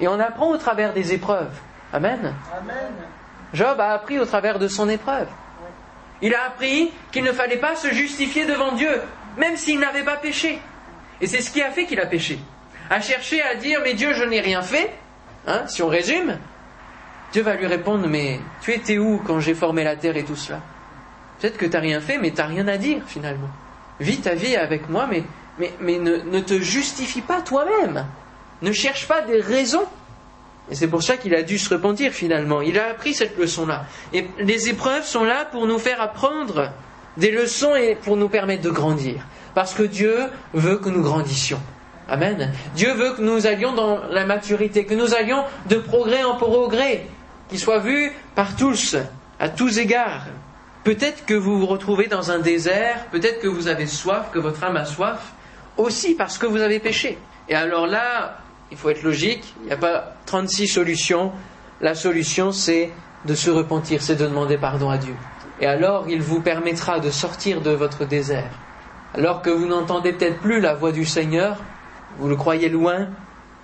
Et 0.00 0.08
on 0.08 0.18
apprend 0.18 0.50
au 0.50 0.56
travers 0.56 0.92
des 0.92 1.12
épreuves. 1.12 1.54
Amen. 1.92 2.34
Job 3.54 3.80
a 3.80 3.92
appris 3.92 4.18
au 4.18 4.26
travers 4.26 4.58
de 4.58 4.68
son 4.68 4.88
épreuve. 4.88 5.28
Il 6.20 6.34
a 6.34 6.44
appris 6.46 6.90
qu'il 7.12 7.24
ne 7.24 7.32
fallait 7.32 7.58
pas 7.58 7.76
se 7.76 7.88
justifier 7.92 8.44
devant 8.44 8.72
Dieu, 8.72 9.00
même 9.36 9.56
s'il 9.56 9.78
n'avait 9.78 10.02
pas 10.02 10.16
péché. 10.16 10.60
Et 11.20 11.26
c'est 11.26 11.40
ce 11.40 11.50
qui 11.50 11.62
a 11.62 11.70
fait 11.70 11.86
qu'il 11.86 12.00
a 12.00 12.06
péché. 12.06 12.38
À 12.90 13.00
chercher 13.00 13.42
à 13.42 13.54
dire, 13.54 13.80
mais 13.82 13.94
Dieu, 13.94 14.12
je 14.14 14.24
n'ai 14.24 14.40
rien 14.40 14.62
fait, 14.62 14.92
hein, 15.46 15.66
si 15.66 15.82
on 15.82 15.88
résume, 15.88 16.38
Dieu 17.32 17.42
va 17.42 17.54
lui 17.54 17.66
répondre, 17.66 18.08
mais 18.08 18.40
tu 18.62 18.72
étais 18.72 18.98
où 18.98 19.22
quand 19.26 19.40
j'ai 19.40 19.54
formé 19.54 19.84
la 19.84 19.96
terre 19.96 20.16
et 20.16 20.24
tout 20.24 20.36
cela? 20.36 20.60
Peut-être 21.38 21.56
que 21.56 21.66
tu 21.66 21.72
n'as 21.72 21.80
rien 21.80 22.00
fait, 22.00 22.18
mais 22.18 22.30
tu 22.30 22.38
n'as 22.38 22.46
rien 22.46 22.66
à 22.66 22.76
dire 22.76 23.02
finalement. 23.06 23.50
Vis 24.00 24.20
ta 24.20 24.34
vie 24.34 24.56
avec 24.56 24.88
moi, 24.88 25.06
mais, 25.08 25.22
mais, 25.58 25.98
ne, 25.98 26.16
ne 26.18 26.40
te 26.40 26.58
justifie 26.58 27.20
pas 27.20 27.40
toi-même. 27.42 28.06
Ne 28.62 28.72
cherche 28.72 29.06
pas 29.06 29.22
des 29.22 29.40
raisons. 29.40 29.86
Et 30.70 30.74
c'est 30.74 30.88
pour 30.88 31.02
ça 31.02 31.16
qu'il 31.16 31.34
a 31.34 31.42
dû 31.42 31.58
se 31.58 31.70
repentir 31.72 32.12
finalement. 32.12 32.60
Il 32.60 32.78
a 32.78 32.90
appris 32.90 33.14
cette 33.14 33.38
leçon-là. 33.38 33.86
Et 34.12 34.26
les 34.38 34.68
épreuves 34.68 35.04
sont 35.04 35.24
là 35.24 35.44
pour 35.44 35.66
nous 35.66 35.78
faire 35.78 36.00
apprendre 36.00 36.70
des 37.16 37.30
leçons 37.30 37.74
et 37.74 37.94
pour 37.94 38.16
nous 38.16 38.28
permettre 38.28 38.62
de 38.62 38.70
grandir. 38.70 39.26
Parce 39.54 39.74
que 39.74 39.82
Dieu 39.82 40.16
veut 40.52 40.76
que 40.76 40.88
nous 40.88 41.02
grandissions. 41.02 41.60
Amen. 42.08 42.52
Dieu 42.74 42.92
veut 42.94 43.12
que 43.12 43.22
nous 43.22 43.46
allions 43.46 43.72
dans 43.72 43.98
la 44.10 44.24
maturité, 44.24 44.84
que 44.84 44.94
nous 44.94 45.14
allions 45.14 45.44
de 45.68 45.76
progrès 45.76 46.22
en 46.24 46.36
progrès, 46.36 47.06
qu'il 47.48 47.58
soit 47.58 47.80
vu 47.80 48.12
par 48.34 48.56
tous, 48.56 48.96
à 49.38 49.48
tous 49.48 49.78
égards. 49.78 50.26
Peut-être 50.84 51.26
que 51.26 51.34
vous 51.34 51.58
vous 51.58 51.66
retrouvez 51.66 52.06
dans 52.06 52.30
un 52.30 52.38
désert, 52.38 53.06
peut-être 53.10 53.40
que 53.40 53.48
vous 53.48 53.68
avez 53.68 53.86
soif, 53.86 54.30
que 54.32 54.38
votre 54.38 54.64
âme 54.64 54.76
a 54.76 54.86
soif, 54.86 55.32
aussi 55.78 56.14
parce 56.14 56.36
que 56.36 56.46
vous 56.46 56.60
avez 56.60 56.78
péché. 56.80 57.16
Et 57.48 57.54
alors 57.54 57.86
là, 57.86 58.38
il 58.70 58.76
faut 58.76 58.90
être 58.90 59.02
logique, 59.02 59.54
il 59.62 59.66
n'y 59.66 59.72
a 59.72 59.76
pas 59.76 60.14
36 60.26 60.68
solutions. 60.68 61.32
La 61.80 61.94
solution, 61.94 62.52
c'est 62.52 62.90
de 63.24 63.34
se 63.34 63.50
repentir, 63.50 64.02
c'est 64.02 64.16
de 64.16 64.26
demander 64.26 64.58
pardon 64.58 64.90
à 64.90 64.98
Dieu. 64.98 65.14
Et 65.60 65.66
alors, 65.66 66.06
il 66.08 66.20
vous 66.20 66.40
permettra 66.40 67.00
de 67.00 67.10
sortir 67.10 67.62
de 67.62 67.70
votre 67.70 68.04
désert. 68.04 68.50
Alors 69.14 69.42
que 69.42 69.50
vous 69.50 69.66
n'entendez 69.66 70.12
peut-être 70.12 70.38
plus 70.38 70.60
la 70.60 70.74
voix 70.74 70.92
du 70.92 71.04
Seigneur, 71.04 71.56
vous 72.18 72.28
le 72.28 72.36
croyez 72.36 72.68
loin, 72.68 73.08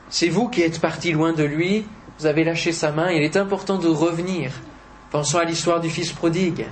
c'est 0.08 0.28
vous 0.28 0.48
qui 0.48 0.62
êtes 0.62 0.80
parti 0.80 1.12
loin 1.12 1.32
de 1.32 1.44
lui, 1.44 1.86
vous 2.18 2.26
avez 2.26 2.44
lâché 2.44 2.72
sa 2.72 2.92
main, 2.92 3.10
il 3.10 3.22
est 3.22 3.36
important 3.36 3.78
de 3.78 3.88
revenir. 3.88 4.52
Pensons 5.10 5.38
à 5.38 5.44
l'histoire 5.44 5.80
du 5.80 5.90
Fils 5.90 6.12
prodigue, 6.12 6.66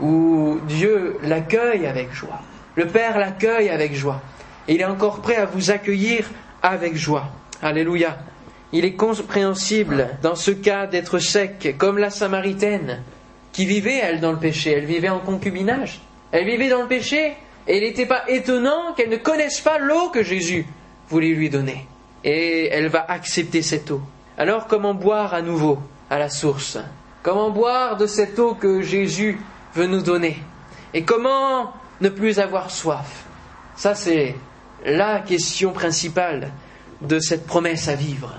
où 0.00 0.58
Dieu 0.66 1.18
l'accueille 1.22 1.86
avec 1.86 2.12
joie. 2.12 2.40
Le 2.76 2.86
Père 2.86 3.18
l'accueille 3.18 3.68
avec 3.68 3.94
joie. 3.94 4.20
Il 4.68 4.80
est 4.80 4.84
encore 4.84 5.20
prêt 5.20 5.36
à 5.36 5.46
vous 5.46 5.70
accueillir 5.70 6.30
avec 6.62 6.94
joie. 6.94 7.28
Alléluia. 7.62 8.18
Il 8.72 8.84
est 8.84 8.94
compréhensible 8.94 10.08
dans 10.22 10.34
ce 10.34 10.50
cas 10.50 10.86
d'être 10.86 11.18
sec, 11.18 11.74
comme 11.78 11.98
la 11.98 12.10
Samaritaine, 12.10 13.02
qui 13.52 13.66
vivait, 13.66 13.98
elle, 13.98 14.20
dans 14.20 14.32
le 14.32 14.38
péché. 14.38 14.72
Elle 14.72 14.86
vivait 14.86 15.08
en 15.08 15.18
concubinage. 15.18 16.00
Elle 16.30 16.46
vivait 16.46 16.70
dans 16.70 16.82
le 16.82 16.88
péché. 16.88 17.34
Et 17.68 17.76
il 17.76 17.82
n'était 17.82 18.06
pas 18.06 18.24
étonnant 18.28 18.94
qu'elle 18.96 19.10
ne 19.10 19.16
connaisse 19.16 19.60
pas 19.60 19.78
l'eau 19.78 20.08
que 20.08 20.22
Jésus 20.22 20.66
voulait 21.08 21.28
lui 21.28 21.50
donner. 21.50 21.86
Et 22.24 22.68
elle 22.68 22.88
va 22.88 23.04
accepter 23.08 23.62
cette 23.62 23.90
eau. 23.90 24.00
Alors 24.38 24.66
comment 24.66 24.94
boire 24.94 25.34
à 25.34 25.42
nouveau 25.42 25.78
à 26.08 26.18
la 26.18 26.30
source? 26.30 26.78
Comment 27.22 27.50
boire 27.50 27.96
de 27.96 28.06
cette 28.06 28.38
eau 28.38 28.54
que 28.54 28.82
Jésus 28.82 29.38
veut 29.74 29.86
nous 29.86 30.02
donner? 30.02 30.38
Et 30.94 31.04
comment 31.04 31.72
ne 32.00 32.08
plus 32.08 32.40
avoir 32.40 32.70
soif? 32.70 33.24
Ça, 33.76 33.94
c'est 33.94 34.34
la 34.84 35.20
question 35.20 35.72
principale 35.72 36.50
de 37.00 37.18
cette 37.18 37.46
promesse 37.46 37.88
à 37.88 37.94
vivre. 37.94 38.32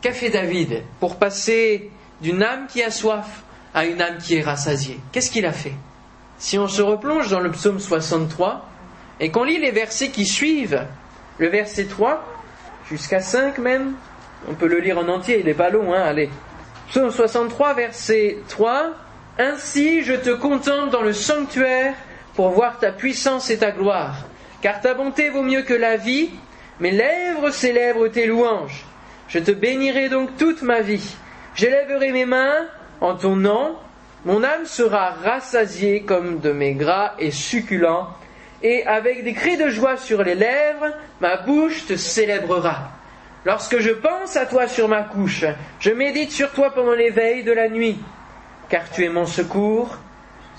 Qu'a 0.00 0.12
fait 0.12 0.30
David 0.30 0.82
pour 1.00 1.16
passer 1.16 1.90
d'une 2.20 2.42
âme 2.42 2.66
qui 2.68 2.82
a 2.82 2.90
soif 2.90 3.42
à 3.74 3.84
une 3.86 4.00
âme 4.00 4.18
qui 4.18 4.36
est 4.36 4.42
rassasiée? 4.42 4.98
Qu'est-ce 5.12 5.30
qu'il 5.30 5.46
a 5.46 5.52
fait? 5.52 5.74
Si 6.38 6.58
on 6.58 6.68
se 6.68 6.82
replonge 6.82 7.30
dans 7.30 7.40
le 7.40 7.50
psaume 7.52 7.78
63 7.78 8.68
et 9.20 9.30
qu'on 9.30 9.44
lit 9.44 9.58
les 9.58 9.70
versets 9.70 10.10
qui 10.10 10.26
suivent, 10.26 10.84
le 11.38 11.48
verset 11.48 11.84
3 11.84 12.24
jusqu'à 12.90 13.20
5 13.20 13.58
même, 13.58 13.94
on 14.48 14.54
peut 14.54 14.66
le 14.66 14.80
lire 14.80 14.98
en 14.98 15.08
entier, 15.08 15.38
il 15.38 15.46
n'est 15.46 15.54
pas 15.54 15.70
long, 15.70 15.94
hein, 15.94 16.02
allez. 16.02 16.30
Psaume 16.88 17.10
63, 17.10 17.74
verset 17.74 18.38
3. 18.48 18.90
Ainsi 19.38 20.02
je 20.02 20.14
te 20.14 20.30
contemple 20.30 20.90
dans 20.90 21.02
le 21.02 21.12
sanctuaire 21.12 21.94
pour 22.34 22.50
voir 22.50 22.78
ta 22.78 22.92
puissance 22.92 23.50
et 23.50 23.58
ta 23.58 23.70
gloire. 23.70 24.16
Car 24.62 24.80
ta 24.80 24.94
bonté 24.94 25.28
vaut 25.28 25.42
mieux 25.42 25.62
que 25.62 25.74
la 25.74 25.96
vie, 25.96 26.30
mes 26.78 26.92
lèvres 26.92 27.50
célèbrent 27.50 28.08
tes 28.08 28.26
louanges. 28.26 28.84
Je 29.26 29.40
te 29.40 29.50
bénirai 29.50 30.08
donc 30.08 30.36
toute 30.38 30.62
ma 30.62 30.80
vie. 30.80 31.16
J'élèverai 31.56 32.12
mes 32.12 32.26
mains 32.26 32.68
en 33.00 33.16
ton 33.16 33.34
nom. 33.34 33.74
Mon 34.24 34.44
âme 34.44 34.64
sera 34.64 35.10
rassasiée 35.10 36.02
comme 36.02 36.38
de 36.38 36.52
mes 36.52 36.74
gras 36.74 37.14
et 37.18 37.32
succulents. 37.32 38.08
Et 38.62 38.86
avec 38.86 39.24
des 39.24 39.32
cris 39.32 39.56
de 39.56 39.68
joie 39.68 39.96
sur 39.96 40.22
les 40.22 40.36
lèvres, 40.36 40.92
ma 41.20 41.38
bouche 41.38 41.84
te 41.86 41.96
célébrera. 41.96 42.92
Lorsque 43.44 43.80
je 43.80 43.90
pense 43.90 44.36
à 44.36 44.46
toi 44.46 44.68
sur 44.68 44.86
ma 44.86 45.02
couche, 45.02 45.44
je 45.80 45.90
médite 45.90 46.30
sur 46.30 46.52
toi 46.52 46.72
pendant 46.72 46.92
l'éveil 46.92 47.42
de 47.42 47.50
la 47.50 47.68
nuit, 47.68 47.98
car 48.68 48.88
tu 48.88 49.04
es 49.04 49.08
mon 49.08 49.26
secours, 49.26 49.98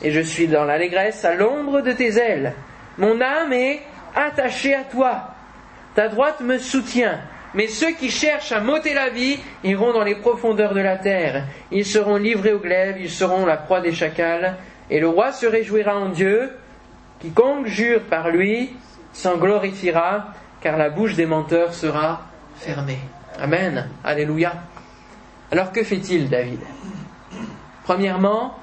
et 0.01 0.11
je 0.11 0.19
suis 0.19 0.49
dans 0.49 0.65
l'allégresse 0.65 1.23
à 1.23 1.33
l'ombre 1.33 1.79
de 1.79 1.93
tes 1.93 2.17
ailes. 2.17 2.53
Mon 2.97 3.21
âme 3.21 3.53
est 3.53 3.81
attachée 4.15 4.73
à 4.73 4.83
toi. 4.83 5.33
Ta 5.95 6.07
droite 6.07 6.41
me 6.41 6.57
soutient. 6.57 7.19
Mais 7.53 7.67
ceux 7.67 7.91
qui 7.91 8.09
cherchent 8.09 8.51
à 8.51 8.59
m'ôter 8.59 8.93
la 8.93 9.09
vie 9.09 9.39
iront 9.63 9.93
dans 9.93 10.03
les 10.03 10.15
profondeurs 10.15 10.73
de 10.73 10.81
la 10.81 10.97
terre. 10.97 11.45
Ils 11.71 11.85
seront 11.85 12.15
livrés 12.15 12.53
au 12.53 12.59
glaive, 12.59 12.97
ils 12.99 13.11
seront 13.11 13.45
la 13.45 13.57
proie 13.57 13.81
des 13.81 13.93
chacals. 13.93 14.55
Et 14.89 14.99
le 14.99 15.07
roi 15.07 15.31
se 15.31 15.45
réjouira 15.45 15.95
en 15.95 16.09
Dieu. 16.09 16.51
Quiconque 17.19 17.67
jure 17.67 18.01
par 18.03 18.29
lui 18.29 18.75
s'en 19.13 19.37
glorifiera, 19.37 20.33
car 20.61 20.77
la 20.77 20.89
bouche 20.89 21.13
des 21.13 21.27
menteurs 21.27 21.73
sera 21.73 22.23
fermée. 22.57 22.99
Amen. 23.39 23.87
Alléluia. 24.03 24.53
Alors 25.51 25.71
que 25.71 25.83
fait-il, 25.83 26.29
David? 26.29 26.59
Premièrement, 27.83 28.57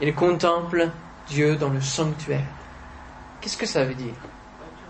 il 0.00 0.14
contemple 0.14 0.90
Dieu 1.28 1.56
dans 1.56 1.70
le 1.70 1.80
sanctuaire. 1.80 2.44
Qu'est-ce 3.40 3.56
que 3.56 3.66
ça 3.66 3.84
veut 3.84 3.94
dire? 3.94 4.14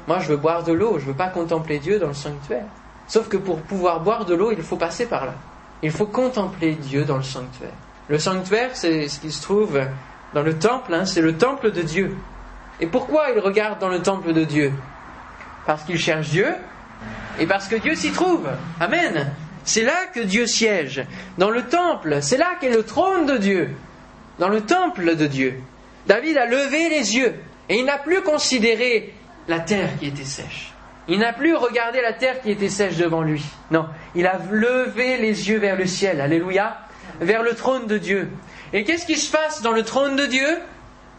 Moi, 0.06 0.18
je 0.20 0.28
veux 0.28 0.36
boire 0.36 0.62
de 0.62 0.72
l'eau, 0.72 0.98
je 0.98 1.04
ne 1.04 1.10
veux 1.10 1.16
pas 1.16 1.28
contempler 1.28 1.78
Dieu 1.78 1.98
dans 1.98 2.08
le 2.08 2.14
sanctuaire. 2.14 2.66
Sauf 3.08 3.28
que 3.28 3.36
pour 3.36 3.60
pouvoir 3.60 4.00
boire 4.00 4.24
de 4.24 4.34
l'eau, 4.34 4.52
il 4.52 4.62
faut 4.62 4.76
passer 4.76 5.06
par 5.06 5.26
là. 5.26 5.34
Il 5.82 5.90
faut 5.90 6.06
contempler 6.06 6.74
Dieu 6.74 7.04
dans 7.04 7.16
le 7.16 7.22
sanctuaire. 7.22 7.70
Le 8.08 8.18
sanctuaire, 8.18 8.70
c'est 8.74 9.08
ce 9.08 9.20
qui 9.20 9.32
se 9.32 9.42
trouve 9.42 9.80
dans 10.32 10.42
le 10.42 10.58
temple, 10.58 10.94
hein, 10.94 11.04
c'est 11.06 11.20
le 11.20 11.36
temple 11.36 11.72
de 11.72 11.82
Dieu. 11.82 12.16
Et 12.80 12.86
pourquoi 12.86 13.30
il 13.34 13.40
regarde 13.40 13.78
dans 13.78 13.88
le 13.88 14.02
temple 14.02 14.32
de 14.32 14.44
Dieu? 14.44 14.72
Parce 15.66 15.82
qu'il 15.82 15.98
cherche 15.98 16.28
Dieu 16.28 16.54
et 17.38 17.46
parce 17.46 17.68
que 17.68 17.76
Dieu 17.76 17.94
s'y 17.94 18.10
trouve. 18.12 18.48
Amen. 18.80 19.32
C'est 19.64 19.82
là 19.82 20.06
que 20.14 20.20
Dieu 20.20 20.46
siège. 20.46 21.04
Dans 21.38 21.50
le 21.50 21.62
temple, 21.62 22.18
c'est 22.20 22.36
là 22.36 22.54
qu'est 22.60 22.70
le 22.70 22.84
trône 22.84 23.26
de 23.26 23.36
Dieu. 23.36 23.74
Dans 24.38 24.48
le 24.48 24.60
temple 24.60 25.16
de 25.16 25.26
Dieu. 25.26 25.60
David 26.06 26.36
a 26.36 26.46
levé 26.46 26.88
les 26.88 27.16
yeux 27.16 27.34
et 27.68 27.78
il 27.78 27.84
n'a 27.84 27.98
plus 27.98 28.22
considéré 28.22 29.12
la 29.48 29.60
terre 29.60 29.98
qui 29.98 30.06
était 30.06 30.24
sèche. 30.24 30.72
Il 31.08 31.20
n'a 31.20 31.32
plus 31.32 31.54
regardé 31.54 32.00
la 32.00 32.12
terre 32.12 32.40
qui 32.40 32.50
était 32.50 32.68
sèche 32.68 32.96
devant 32.96 33.22
lui. 33.22 33.44
Non, 33.70 33.86
il 34.14 34.26
a 34.26 34.38
levé 34.50 35.18
les 35.18 35.48
yeux 35.48 35.58
vers 35.58 35.76
le 35.76 35.86
ciel. 35.86 36.20
Alléluia. 36.20 36.78
vers 37.20 37.42
le 37.42 37.54
trône 37.54 37.86
de 37.86 37.96
Dieu. 37.96 38.28
Et 38.72 38.84
qu'est-ce 38.84 39.06
qui 39.06 39.16
se 39.16 39.30
passe 39.30 39.62
dans 39.62 39.72
le 39.72 39.84
trône 39.84 40.16
de 40.16 40.26
Dieu? 40.26 40.58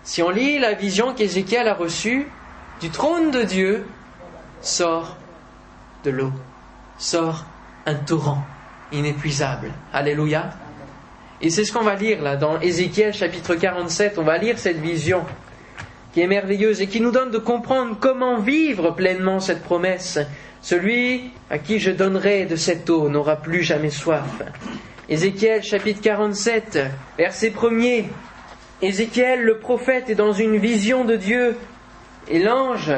Si 0.03 0.21
on 0.21 0.29
lit 0.29 0.59
la 0.59 0.73
vision 0.73 1.13
qu'Ézéchiel 1.13 1.67
a 1.67 1.73
reçue, 1.73 2.27
du 2.81 2.89
trône 2.89 3.31
de 3.31 3.43
Dieu 3.43 3.85
sort 4.61 5.17
de 6.03 6.11
l'eau, 6.11 6.31
sort 6.97 7.45
un 7.85 7.95
torrent 7.95 8.43
inépuisable. 8.91 9.71
Alléluia. 9.93 10.51
Et 11.41 11.49
c'est 11.49 11.63
ce 11.63 11.71
qu'on 11.71 11.83
va 11.83 11.95
lire 11.95 12.21
là 12.21 12.35
dans 12.35 12.59
Ézéchiel 12.59 13.13
chapitre 13.13 13.55
47. 13.55 14.17
On 14.17 14.23
va 14.23 14.37
lire 14.37 14.59
cette 14.59 14.77
vision 14.77 15.25
qui 16.17 16.23
est 16.23 16.27
merveilleuse 16.27 16.82
et 16.82 16.88
qui 16.88 16.99
nous 16.99 17.12
donne 17.12 17.30
de 17.30 17.38
comprendre 17.38 17.95
comment 17.99 18.39
vivre 18.39 18.89
pleinement 18.89 19.39
cette 19.39 19.62
promesse. 19.62 20.17
Celui 20.63 21.30
à 21.51 21.60
qui 21.60 21.77
je 21.77 21.91
donnerai 21.91 22.45
de 22.45 22.56
cette 22.56 22.89
eau 22.89 23.08
n'aura 23.08 23.36
plus 23.36 23.62
jamais 23.62 23.91
soif. 23.91 24.41
Ézéchiel 25.10 25.62
chapitre 25.62 26.01
47, 26.01 26.80
verset 27.19 27.51
1er. 27.51 28.06
Ézéchiel 28.82 29.43
le 29.43 29.60
prophète 29.60 30.10
est 30.10 30.15
dans 30.15 30.34
une 30.34 30.58
vision 30.58 31.06
de 31.06 31.17
Dieu 31.17 31.56
et 32.27 32.39
l'ange 32.39 32.91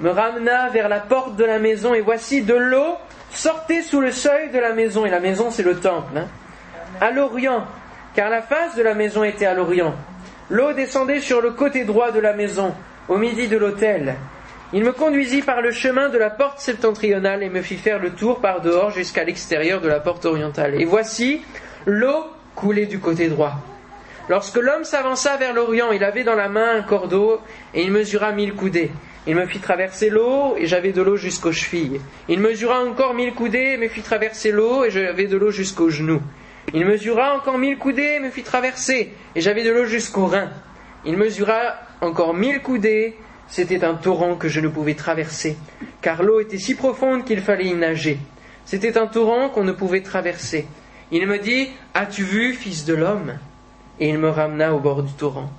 me 0.00 0.10
ramena 0.10 0.68
vers 0.70 0.88
la 0.88 0.98
porte 0.98 1.36
de 1.36 1.44
la 1.44 1.60
maison 1.60 1.94
et 1.94 2.00
voici 2.00 2.42
de 2.42 2.54
l'eau 2.54 2.96
sortait 3.30 3.82
sous 3.82 4.00
le 4.00 4.10
seuil 4.10 4.50
de 4.50 4.58
la 4.58 4.72
maison 4.72 5.06
et 5.06 5.10
la 5.10 5.20
maison 5.20 5.52
c'est 5.52 5.62
le 5.62 5.78
temple. 5.78 6.18
Hein, 6.18 6.26
à 7.00 7.12
l'orient 7.12 7.64
car 8.16 8.28
la 8.28 8.42
face 8.42 8.74
de 8.74 8.82
la 8.82 8.94
maison 8.94 9.22
était 9.22 9.46
à 9.46 9.54
l'orient. 9.54 9.94
L'eau 10.48 10.72
descendait 10.72 11.20
sur 11.20 11.40
le 11.40 11.50
côté 11.50 11.84
droit 11.84 12.12
de 12.12 12.20
la 12.20 12.32
maison, 12.32 12.72
au 13.08 13.16
midi 13.16 13.48
de 13.48 13.56
l'autel. 13.56 14.14
Il 14.72 14.84
me 14.84 14.92
conduisit 14.92 15.42
par 15.42 15.60
le 15.60 15.72
chemin 15.72 16.08
de 16.08 16.18
la 16.18 16.30
porte 16.30 16.60
septentrionale 16.60 17.42
et 17.42 17.48
me 17.48 17.62
fit 17.62 17.76
faire 17.76 17.98
le 17.98 18.10
tour 18.10 18.40
par 18.40 18.60
dehors 18.60 18.90
jusqu'à 18.90 19.24
l'extérieur 19.24 19.80
de 19.80 19.88
la 19.88 19.98
porte 19.98 20.24
orientale. 20.24 20.80
Et 20.80 20.84
voici, 20.84 21.42
l'eau 21.84 22.26
coulait 22.54 22.86
du 22.86 23.00
côté 23.00 23.26
droit. 23.28 23.54
Lorsque 24.28 24.56
l'homme 24.56 24.84
s'avança 24.84 25.36
vers 25.36 25.52
l'Orient, 25.52 25.90
il 25.90 26.04
avait 26.04 26.24
dans 26.24 26.34
la 26.34 26.48
main 26.48 26.76
un 26.76 26.82
cordeau 26.82 27.40
et 27.74 27.82
il 27.82 27.90
mesura 27.90 28.30
mille 28.30 28.54
coudées. 28.54 28.90
Il 29.26 29.34
me 29.34 29.46
fit 29.46 29.58
traverser 29.58 30.10
l'eau 30.10 30.54
et 30.56 30.66
j'avais 30.66 30.92
de 30.92 31.02
l'eau 31.02 31.16
jusqu'aux 31.16 31.52
chevilles. 31.52 32.00
Il 32.28 32.38
mesura 32.38 32.84
encore 32.84 33.14
mille 33.14 33.34
coudées 33.34 33.72
et 33.74 33.76
me 33.76 33.88
fit 33.88 34.02
traverser 34.02 34.52
l'eau 34.52 34.84
et 34.84 34.90
j'avais 34.90 35.26
de 35.26 35.36
l'eau 35.36 35.50
jusqu'aux 35.50 35.90
genoux. 35.90 36.22
Il 36.74 36.84
mesura 36.84 37.36
encore 37.36 37.58
mille 37.58 37.78
coudées 37.78 38.16
et 38.16 38.20
me 38.20 38.30
fit 38.30 38.42
traverser, 38.42 39.12
et 39.34 39.40
j'avais 39.40 39.62
de 39.62 39.70
l'eau 39.70 39.84
jusqu'aux 39.84 40.26
reins. 40.26 40.50
Il 41.04 41.16
mesura 41.16 41.76
encore 42.00 42.34
mille 42.34 42.60
coudées, 42.60 43.16
c'était 43.48 43.84
un 43.84 43.94
torrent 43.94 44.34
que 44.34 44.48
je 44.48 44.60
ne 44.60 44.68
pouvais 44.68 44.94
traverser, 44.94 45.56
car 46.02 46.22
l'eau 46.22 46.40
était 46.40 46.58
si 46.58 46.74
profonde 46.74 47.24
qu'il 47.24 47.40
fallait 47.40 47.66
y 47.66 47.74
nager. 47.74 48.18
C'était 48.64 48.98
un 48.98 49.06
torrent 49.06 49.48
qu'on 49.48 49.62
ne 49.62 49.72
pouvait 49.72 50.02
traverser. 50.02 50.66
Il 51.12 51.26
me 51.28 51.38
dit, 51.38 51.70
As-tu 51.94 52.24
vu, 52.24 52.52
fils 52.52 52.84
de 52.84 52.94
l'homme? 52.94 53.38
Et 54.00 54.08
il 54.08 54.18
me 54.18 54.28
ramena 54.28 54.74
au 54.74 54.80
bord 54.80 55.04
du 55.04 55.12
torrent. 55.12 55.50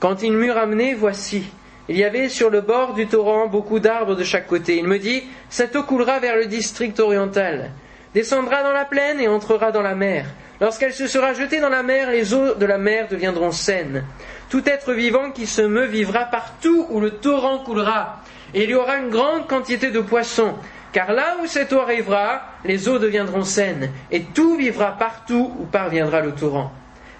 Quand 0.00 0.22
il 0.22 0.32
m'eut 0.32 0.50
ramené, 0.50 0.94
voici, 0.94 1.44
il 1.88 1.96
y 1.96 2.02
avait 2.02 2.28
sur 2.28 2.50
le 2.50 2.60
bord 2.60 2.94
du 2.94 3.06
torrent 3.06 3.46
beaucoup 3.46 3.78
d'arbres 3.78 4.16
de 4.16 4.24
chaque 4.24 4.48
côté. 4.48 4.76
Il 4.76 4.88
me 4.88 4.98
dit, 4.98 5.22
Cette 5.48 5.76
eau 5.76 5.84
coulera 5.84 6.18
vers 6.18 6.36
le 6.36 6.46
district 6.46 6.98
oriental 6.98 7.70
descendra 8.14 8.62
dans 8.62 8.72
la 8.72 8.84
plaine 8.84 9.20
et 9.20 9.28
entrera 9.28 9.72
dans 9.72 9.82
la 9.82 9.94
mer. 9.94 10.26
Lorsqu'elle 10.60 10.92
se 10.92 11.06
sera 11.06 11.32
jetée 11.32 11.60
dans 11.60 11.68
la 11.68 11.82
mer, 11.82 12.10
les 12.10 12.34
eaux 12.34 12.54
de 12.54 12.66
la 12.66 12.78
mer 12.78 13.08
deviendront 13.08 13.52
saines. 13.52 14.04
Tout 14.50 14.68
être 14.68 14.92
vivant 14.92 15.30
qui 15.30 15.46
se 15.46 15.62
meut 15.62 15.86
vivra 15.86 16.24
partout 16.24 16.86
où 16.90 17.00
le 17.00 17.12
torrent 17.12 17.58
coulera. 17.58 18.22
Et 18.52 18.64
il 18.64 18.70
y 18.70 18.74
aura 18.74 18.96
une 18.96 19.10
grande 19.10 19.46
quantité 19.46 19.90
de 19.90 20.00
poissons. 20.00 20.54
Car 20.92 21.12
là 21.12 21.36
où 21.42 21.46
cette 21.46 21.72
eau 21.72 21.80
arrivera, 21.80 22.42
les 22.64 22.88
eaux 22.88 22.98
deviendront 22.98 23.44
saines, 23.44 23.90
et 24.10 24.24
tout 24.24 24.56
vivra 24.56 24.98
partout 24.98 25.54
où 25.58 25.64
parviendra 25.64 26.20
le 26.20 26.32
torrent. 26.32 26.72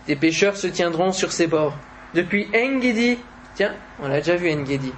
Des 0.08 0.16
pêcheurs 0.16 0.56
se 0.56 0.66
tiendront 0.66 1.12
sur 1.12 1.30
ses 1.30 1.46
bords. 1.46 1.76
Depuis 2.14 2.48
Engedi, 2.52 3.18
tiens, 3.54 3.74
on 4.02 4.08
l'a 4.08 4.16
déjà 4.18 4.34
vu 4.34 4.50
Engedi, 4.50 4.92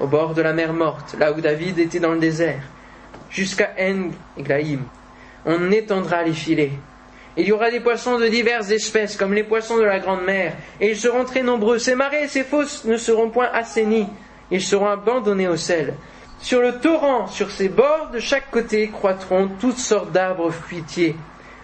au 0.00 0.08
bord 0.08 0.34
de 0.34 0.42
la 0.42 0.52
mer 0.52 0.72
morte, 0.72 1.14
là 1.18 1.32
où 1.32 1.40
David 1.40 1.78
était 1.78 2.00
dans 2.00 2.12
le 2.12 2.18
désert, 2.18 2.62
jusqu'à 3.30 3.70
En-Glaïm, 3.78 4.82
on 5.46 5.70
étendra 5.70 6.24
les 6.24 6.34
filets. 6.34 6.72
Il 7.38 7.46
y 7.46 7.52
aura 7.52 7.70
des 7.70 7.80
poissons 7.80 8.18
de 8.18 8.28
diverses 8.28 8.70
espèces, 8.70 9.16
comme 9.16 9.34
les 9.34 9.44
poissons 9.44 9.76
de 9.76 9.84
la 9.84 9.98
grande 9.98 10.24
mer, 10.24 10.54
et 10.80 10.90
ils 10.90 10.96
seront 10.96 11.24
très 11.24 11.42
nombreux. 11.42 11.78
Ces 11.78 11.94
marais 11.94 12.24
et 12.24 12.28
ces 12.28 12.44
fosses 12.44 12.84
ne 12.84 12.96
seront 12.96 13.30
point 13.30 13.48
assainis, 13.52 14.08
ils 14.50 14.62
seront 14.62 14.88
abandonnés 14.88 15.48
au 15.48 15.56
sel. 15.56 15.94
Sur 16.40 16.60
le 16.60 16.78
torrent, 16.80 17.26
sur 17.26 17.50
ses 17.50 17.68
bords, 17.68 18.10
de 18.12 18.20
chaque 18.20 18.50
côté, 18.50 18.88
croîtront 18.88 19.48
toutes 19.60 19.78
sortes 19.78 20.12
d'arbres 20.12 20.50
fruitiers. 20.50 21.16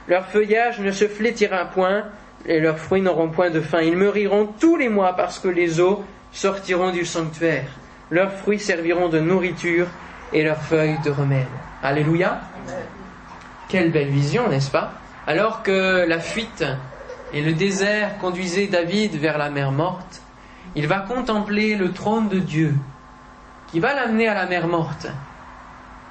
Leur 0.09 0.27
feuillage 0.27 0.81
ne 0.81 0.91
se 0.91 1.09
flétira 1.09 1.65
point, 1.67 2.05
et 2.47 2.61
leurs 2.61 2.79
fruits 2.79 3.03
n'auront 3.03 3.29
point 3.29 3.51
de 3.51 3.61
faim. 3.61 3.81
Ils 3.83 3.97
mûriront 3.97 4.49
tous 4.61 4.77
les 4.77 4.89
mois 4.89 5.15
parce 5.15 5.39
que 5.39 5.49
les 5.49 5.81
eaux 5.81 6.05
sortiront 6.33 6.91
du 6.91 7.05
sanctuaire. 7.05 7.69
Leurs 8.11 8.33
fruits 8.33 8.59
serviront 8.59 9.09
de 9.09 9.21
nourriture 9.21 9.87
et 10.33 10.43
leurs 10.43 10.63
feuilles 10.63 10.99
de 11.05 11.11
remède. 11.11 11.47
Alléluia. 11.83 12.41
Quelle 13.73 13.91
belle 13.91 14.11
vision, 14.11 14.51
n'est-ce 14.51 14.71
pas? 14.71 14.93
Alors 15.27 15.63
que 15.63 16.05
la 16.07 16.21
fuite 16.21 16.63
et 17.33 17.41
le 17.41 17.55
désert 17.55 18.19
conduisaient 18.19 18.67
David 18.67 19.15
vers 19.15 19.39
la 19.39 19.49
mer 19.49 19.73
morte, 19.73 20.21
il 20.77 20.87
va 20.87 20.99
contempler 20.99 21.75
le 21.75 21.91
trône 21.91 22.29
de 22.29 22.39
Dieu 22.39 22.75
qui 23.69 23.81
va 23.81 23.95
l'amener 23.95 24.29
à 24.29 24.35
la 24.35 24.45
mer 24.45 24.67
morte. 24.67 25.07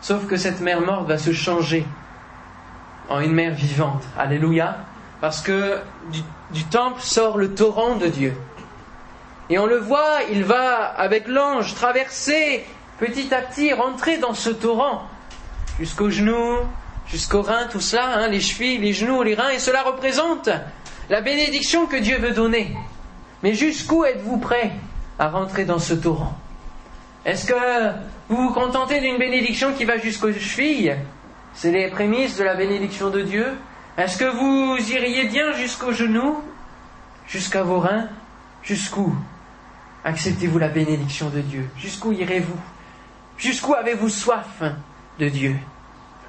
Sauf 0.02 0.26
que 0.26 0.38
cette 0.38 0.60
mer 0.60 0.82
morte 0.82 1.08
va 1.08 1.19
se 1.19 1.34
changer 1.34 1.86
en 3.10 3.19
une 3.19 3.34
mer 3.34 3.54
vivante. 3.54 4.06
Alléluia. 4.17 4.78
Parce 5.21 5.41
que 5.43 5.78
du, 6.52 6.63
temple 6.63 7.02
sort 7.02 7.38
le 7.38 7.54
torrent 7.54 7.95
de 7.95 8.08
Dieu. 8.08 8.34
Et 9.52 9.60
on 9.60 9.67
le 9.67 9.78
voit, 9.78 10.21
il 10.32 10.45
va, 10.45 10.86
avec 10.97 11.28
l'ange, 11.28 11.76
traverser 11.76 12.65
petit 12.97 13.32
à 13.32 13.41
petit, 13.43 13.71
rentrer 13.71 14.17
dans 14.17 14.34
ce 14.34 14.50
torrent, 14.50 15.04
jusqu'aux 15.78 16.10
genoux, 16.10 16.58
jusqu'aux 17.12 17.41
reins, 17.41 17.67
tout 17.67 17.82
cela, 17.82 18.17
hein, 18.17 18.28
les 18.28 18.39
chevilles, 18.39 18.78
les 18.78 18.93
genoux, 18.93 19.21
les 19.24 19.36
reins, 19.36 19.50
et 19.50 19.60
cela 19.60 19.84
représente 19.84 20.50
la 21.10 21.21
bénédiction 21.21 21.86
que 21.86 21.97
Dieu 21.97 22.17
veut 22.17 22.32
donner. 22.32 22.76
Mais 23.43 23.54
jusqu'où 23.54 24.06
êtes-vous 24.06 24.38
prêt 24.38 24.71
à 25.19 25.30
rentrer 25.30 25.65
dans 25.65 25.80
ce 25.80 25.93
torrent? 25.93 26.38
Est-ce 27.26 27.45
que 27.45 27.91
vous 28.30 28.47
vous 28.47 28.54
contentez 28.54 29.00
d'une 29.00 29.17
bénédiction 29.17 29.74
qui 29.74 29.86
va 29.86 29.97
jusqu'aux 29.97 30.32
chevilles? 30.32 30.95
C'est 31.54 31.71
les 31.71 31.89
prémices 31.89 32.38
de 32.38 32.43
la 32.43 32.56
bénédiction 32.56 33.10
de 33.10 33.21
Dieu. 33.21 33.45
Est-ce 33.97 34.17
que 34.17 34.26
vous 34.26 34.78
iriez 34.91 35.26
bien 35.26 35.52
jusqu'aux 35.54 35.91
genoux? 35.91 36.41
Jusqu'à 37.28 37.63
vos 37.63 37.80
reins? 37.80 38.08
Jusqu'où 38.63 39.13
acceptez-vous 40.04 40.58
la 40.58 40.69
bénédiction 40.69 41.30
de 41.30 41.41
Dieu? 41.41 41.69
Jusqu'où 41.78 42.12
irez-vous? 42.12 42.60
Jusqu'où 43.38 43.74
avez-vous 43.74 44.10
soif 44.10 44.63
de 45.19 45.30
Dieu? 45.30 45.56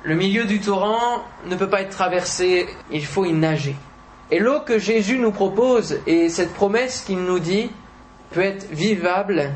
Le 0.05 0.15
milieu 0.15 0.45
du 0.45 0.61
torrent 0.61 1.23
ne 1.47 1.55
peut 1.55 1.69
pas 1.69 1.83
être 1.83 1.91
traversé, 1.91 2.67
il 2.91 3.05
faut 3.07 3.25
y 3.25 3.33
nager. 3.33 3.77
Et 4.31 4.39
l'eau 4.39 4.61
que 4.61 4.79
Jésus 4.79 5.19
nous 5.19 5.31
propose 5.31 6.01
et 6.07 6.29
cette 6.29 6.55
promesse 6.55 7.03
qu'il 7.03 7.23
nous 7.23 7.39
dit 7.39 7.71
peut 8.31 8.41
être 8.41 8.69
vivable 8.71 9.51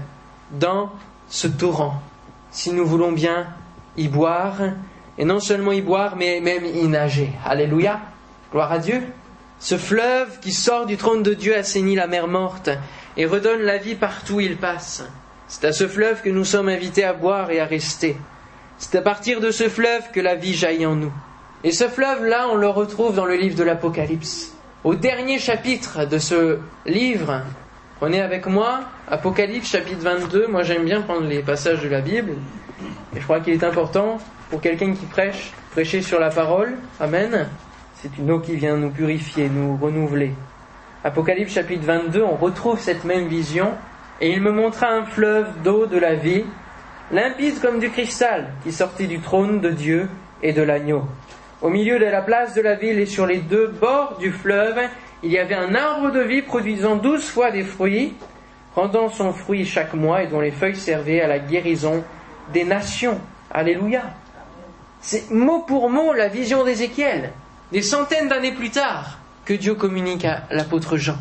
dans 0.53 0.93
ce 1.29 1.49
torrent, 1.49 2.01
si 2.51 2.73
nous 2.73 2.87
voulons 2.87 3.13
bien 3.13 3.49
y 3.97 4.09
boire, 4.09 4.59
et 5.19 5.25
non 5.25 5.41
seulement 5.41 5.73
y 5.73 5.81
boire, 5.81 6.15
mais 6.17 6.41
même 6.41 6.65
y 6.65 6.87
nager. 6.87 7.33
Alléluia, 7.45 8.01
gloire 8.53 8.71
à 8.71 8.79
Dieu. 8.79 9.03
Ce 9.59 9.79
fleuve 9.79 10.39
qui 10.41 10.53
sort 10.53 10.87
du 10.87 10.97
trône 10.99 11.23
de 11.23 11.33
Dieu 11.33 11.57
assainit 11.57 11.95
la 11.97 12.07
mer 12.07 12.29
morte 12.29 12.69
et 13.17 13.25
redonne 13.25 13.63
la 13.63 13.79
vie 13.79 13.95
partout 13.95 14.35
où 14.35 14.41
il 14.41 14.59
passe. 14.59 15.03
C'est 15.49 15.65
à 15.65 15.73
ce 15.73 15.89
fleuve 15.89 16.21
que 16.23 16.29
nous 16.29 16.45
sommes 16.45 16.69
invités 16.69 17.05
à 17.05 17.15
boire 17.15 17.51
et 17.51 17.61
à 17.61 17.65
rester. 17.65 18.17
C'est 18.79 18.97
à 18.97 19.03
partir 19.03 19.41
de 19.41 19.51
ce 19.51 19.69
fleuve 19.69 20.11
que 20.13 20.21
la 20.21 20.35
vie 20.35 20.55
jaillit 20.55 20.87
en 20.87 20.97
nous. 20.97 21.13
Et 21.65 21.73
ce 21.73 21.89
fleuve-là, 21.89 22.49
on 22.53 22.57
le 22.57 22.69
retrouve 22.69 23.15
dans 23.15 23.25
le 23.25 23.35
livre 23.35 23.57
de 23.57 23.65
l'Apocalypse. 23.65 24.53
Au 24.85 24.95
dernier 24.95 25.39
chapitre 25.39 26.05
de 26.05 26.19
ce 26.19 26.59
livre, 26.85 27.43
prenez 27.99 28.21
avec 28.21 28.47
moi 28.47 28.81
Apocalypse 29.09 29.71
chapitre 29.71 30.03
22. 30.03 30.47
Moi 30.47 30.63
j'aime 30.63 30.85
bien 30.85 31.01
prendre 31.01 31.27
les 31.27 31.43
passages 31.43 31.83
de 31.83 31.89
la 31.89 32.03
Bible. 32.03 32.35
Et 33.17 33.21
je 33.21 33.25
crois 33.25 33.41
qu'il 33.41 33.55
est 33.55 33.65
important 33.65 34.19
pour 34.51 34.61
quelqu'un 34.61 34.93
qui 34.93 35.07
prêche, 35.07 35.53
prêcher 35.73 36.03
sur 36.03 36.21
la 36.21 36.29
parole. 36.29 36.77
Amen. 37.01 37.49
C'est 37.95 38.17
une 38.19 38.31
eau 38.31 38.41
qui 38.41 38.55
vient 38.57 38.77
nous 38.77 38.91
purifier, 38.91 39.49
nous 39.49 39.77
renouveler. 39.77 40.35
Apocalypse 41.03 41.55
chapitre 41.55 41.85
22, 41.85 42.23
on 42.23 42.37
retrouve 42.37 42.79
cette 42.79 43.05
même 43.05 43.27
vision. 43.27 43.73
Et 44.21 44.33
il 44.33 44.43
me 44.43 44.53
montra 44.53 44.89
un 44.89 45.05
fleuve 45.05 45.49
d'eau 45.65 45.87
de 45.87 45.99
la 45.99 46.15
vie 46.15 46.45
limpide 47.11 47.61
comme 47.61 47.79
du 47.79 47.91
cristal, 47.91 48.53
qui 48.65 48.73
sortit 48.73 49.07
du 49.07 49.21
trône 49.21 49.61
de 49.61 49.71
Dieu 49.71 50.09
et 50.43 50.53
de 50.53 50.63
l'agneau. 50.63 51.05
Au 51.63 51.69
milieu 51.69 51.99
de 51.99 52.05
la 52.05 52.23
place 52.23 52.55
de 52.55 52.61
la 52.61 52.75
ville 52.75 52.99
et 52.99 53.07
sur 53.07 53.27
les 53.27 53.39
deux 53.39 53.69
bords 53.69 54.19
du 54.19 54.31
fleuve, 54.33 54.79
il 55.23 55.31
y 55.31 55.39
avait 55.39 55.55
un 55.55 55.75
arbre 55.75 56.13
de 56.13 56.21
vie 56.21 56.43
produisant 56.43 56.97
douze 56.97 57.25
fois 57.25 57.51
des 57.51 57.63
fruits, 57.63 58.15
rendant 58.75 59.09
son 59.09 59.33
fruit 59.33 59.65
chaque 59.65 59.95
mois 59.95 60.23
et 60.23 60.27
dont 60.27 60.41
les 60.41 60.51
feuilles 60.51 60.77
servaient 60.77 61.23
à 61.23 61.27
la 61.27 61.39
guérison 61.39 62.05
des 62.53 62.65
nations. 62.65 63.19
Alléluia. 63.51 64.03
C'est 65.01 65.31
mot 65.31 65.61
pour 65.61 65.89
mot 65.89 66.13
la 66.13 66.29
vision 66.29 66.65
d'Ézéchiel. 66.65 67.33
Des 67.73 67.83
centaines 67.83 68.29
d'années 68.29 68.53
plus 68.53 68.71
tard, 68.71 69.19
que 69.45 69.55
Dieu 69.55 69.75
communique 69.75 70.25
à 70.25 70.43
l'apôtre 70.51 70.97
Jean. 70.97 71.17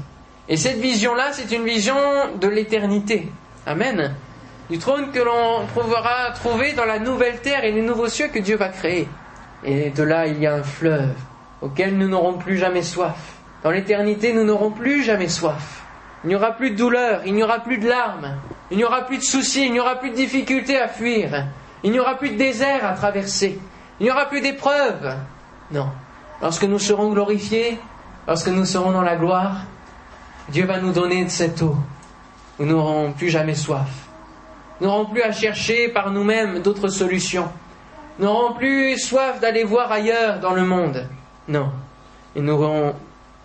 Et 0.47 0.57
cette 0.57 0.77
vision-là, 0.77 1.31
c'est 1.31 1.55
une 1.55 1.63
vision 1.63 1.95
de 2.39 2.47
l'éternité. 2.47 3.31
Amen. 3.65 4.13
Du 4.69 4.79
trône 4.79 5.11
que 5.11 5.19
l'on 5.19 5.67
trouvera 5.67 6.31
trouvé 6.31 6.73
dans 6.73 6.85
la 6.85 6.97
nouvelle 6.97 7.39
terre 7.41 7.63
et 7.63 7.71
les 7.71 7.83
nouveaux 7.83 8.07
cieux 8.07 8.29
que 8.29 8.39
Dieu 8.39 8.57
va 8.57 8.69
créer. 8.69 9.07
Et 9.63 9.91
de 9.91 10.03
là, 10.03 10.25
il 10.25 10.39
y 10.39 10.47
a 10.47 10.55
un 10.55 10.63
fleuve 10.63 11.13
auquel 11.61 11.97
nous 11.97 12.07
n'aurons 12.07 12.33
plus 12.33 12.57
jamais 12.57 12.81
soif. 12.81 13.33
Dans 13.63 13.71
l'éternité, 13.71 14.33
nous 14.33 14.43
n'aurons 14.43 14.71
plus 14.71 15.03
jamais 15.03 15.27
soif. 15.27 15.83
Il 16.23 16.29
n'y 16.29 16.35
aura 16.35 16.53
plus 16.53 16.71
de 16.71 16.75
douleur, 16.75 17.21
il 17.25 17.35
n'y 17.35 17.43
aura 17.43 17.59
plus 17.59 17.77
de 17.77 17.87
larmes, 17.87 18.37
il 18.71 18.77
n'y 18.77 18.83
aura 18.83 19.05
plus 19.05 19.17
de 19.17 19.23
soucis, 19.23 19.65
il 19.65 19.73
n'y 19.73 19.79
aura 19.79 19.95
plus 19.95 20.09
de 20.09 20.15
difficultés 20.15 20.79
à 20.79 20.87
fuir, 20.87 21.45
il 21.83 21.91
n'y 21.91 21.99
aura 21.99 22.17
plus 22.17 22.31
de 22.31 22.37
désert 22.37 22.83
à 22.83 22.93
traverser, 22.93 23.59
il 23.99 24.05
n'y 24.05 24.11
aura 24.11 24.25
plus 24.25 24.41
d'épreuves. 24.41 25.15
Non. 25.71 25.89
Lorsque 26.41 26.63
nous 26.63 26.79
serons 26.79 27.11
glorifiés, 27.11 27.77
lorsque 28.27 28.47
nous 28.47 28.65
serons 28.65 28.91
dans 28.91 29.03
la 29.03 29.15
gloire, 29.15 29.65
Dieu 30.49 30.65
va 30.65 30.79
nous 30.79 30.91
donner 30.91 31.23
de 31.23 31.29
cette 31.29 31.61
eau. 31.61 31.75
Nous 32.59 32.65
n'aurons 32.65 33.11
plus 33.11 33.29
jamais 33.29 33.55
soif. 33.55 34.04
N'aurons 34.81 35.05
plus 35.05 35.21
à 35.21 35.31
chercher 35.31 35.87
par 35.87 36.11
nous-mêmes 36.11 36.59
d'autres 36.59 36.89
solutions. 36.89 37.49
N'aurons 38.19 38.53
plus 38.53 38.97
soif 38.97 39.39
d'aller 39.39 39.63
voir 39.63 39.91
ailleurs 39.91 40.39
dans 40.39 40.53
le 40.53 40.63
monde. 40.65 41.07
Non. 41.47 41.69
Et 42.35 42.41
nous 42.41 42.53
aurons 42.53 42.93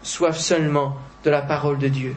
soif 0.03 0.37
seulement 0.37 0.97
de 1.25 1.31
la 1.31 1.43
parole 1.43 1.79
de 1.79 1.89
Dieu. 1.89 2.17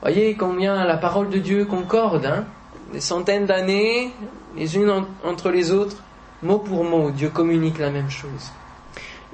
Voyez 0.00 0.34
combien 0.34 0.84
la 0.84 0.96
parole 0.96 1.30
de 1.30 1.38
Dieu 1.38 1.64
concorde, 1.64 2.26
hein? 2.26 2.44
Des 2.92 3.00
centaines 3.00 3.46
d'années, 3.46 4.12
les 4.56 4.76
unes 4.76 5.06
entre 5.24 5.50
les 5.50 5.70
autres, 5.70 5.96
mot 6.42 6.58
pour 6.58 6.84
mot, 6.84 7.10
Dieu 7.10 7.30
communique 7.30 7.78
la 7.78 7.90
même 7.90 8.10
chose. 8.10 8.50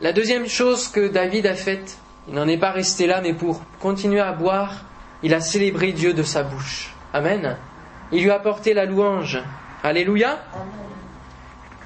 La 0.00 0.12
deuxième 0.12 0.46
chose 0.46 0.88
que 0.88 1.08
David 1.08 1.46
a 1.46 1.54
faite, 1.54 1.98
il 2.28 2.34
n'en 2.34 2.46
est 2.46 2.58
pas 2.58 2.70
resté 2.70 3.06
là, 3.06 3.20
mais 3.20 3.32
pour 3.32 3.62
continuer 3.80 4.20
à 4.20 4.32
boire, 4.32 4.84
il 5.22 5.34
a 5.34 5.40
célébré 5.40 5.92
Dieu 5.92 6.12
de 6.12 6.22
sa 6.22 6.42
bouche. 6.42 6.94
Amen. 7.12 7.56
Il 8.12 8.22
lui 8.22 8.30
a 8.30 8.36
apporté 8.36 8.74
la 8.74 8.86
louange. 8.86 9.42
Alléluia. 9.82 10.38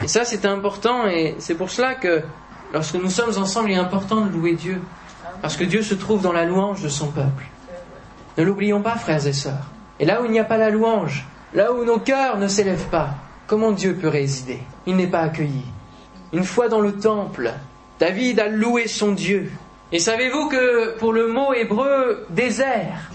Et 0.03 0.09
ça, 0.09 0.25
c'est 0.25 0.47
important, 0.47 1.07
et 1.07 1.37
c'est 1.39 1.55
pour 1.55 1.71
cela 1.71 1.95
que 1.95 2.23
lorsque 2.73 2.95
nous 2.95 3.11
sommes 3.11 3.37
ensemble, 3.39 3.71
il 3.71 3.75
est 3.75 3.81
important 3.81 4.23
de 4.23 4.31
louer 4.31 4.55
Dieu. 4.55 4.81
Parce 5.41 5.57
que 5.57 5.65
Dieu 5.65 5.83
se 5.83 5.95
trouve 5.95 6.23
dans 6.23 6.33
la 6.33 6.45
louange 6.45 6.83
de 6.83 6.89
son 6.89 7.09
peuple. 7.09 7.45
Ne 8.39 8.45
l'oublions 8.45 8.81
pas, 8.81 8.97
frères 8.97 9.27
et 9.27 9.33
sœurs. 9.33 9.67
Et 9.99 10.05
là 10.05 10.23
où 10.23 10.25
il 10.25 10.31
n'y 10.31 10.41
a 10.41 10.45
pas 10.45 10.57
la 10.57 10.71
louange, 10.71 11.27
là 11.53 11.73
où 11.73 11.85
nos 11.85 11.99
cœurs 11.99 12.39
ne 12.39 12.49
s'élèvent 12.49 12.89
pas, 12.89 13.11
comment 13.47 13.73
Dieu 13.73 13.95
peut 13.95 14.09
résider? 14.09 14.61
Il 14.87 14.97
n'est 14.97 15.07
pas 15.07 15.21
accueilli. 15.21 15.65
Une 16.33 16.45
fois 16.45 16.69
dans 16.69 16.81
le 16.81 16.97
temple, 16.97 17.53
David 18.01 18.41
a 18.41 18.49
loué 18.49 18.89
son 18.89 19.13
Dieu. 19.13 19.53
Et 19.93 19.99
savez-vous 19.99 20.49
que 20.49 20.97
pour 20.99 21.13
le 21.13 21.29
mot 21.29 21.53
hébreu 21.53 22.27
désert, 22.31 23.11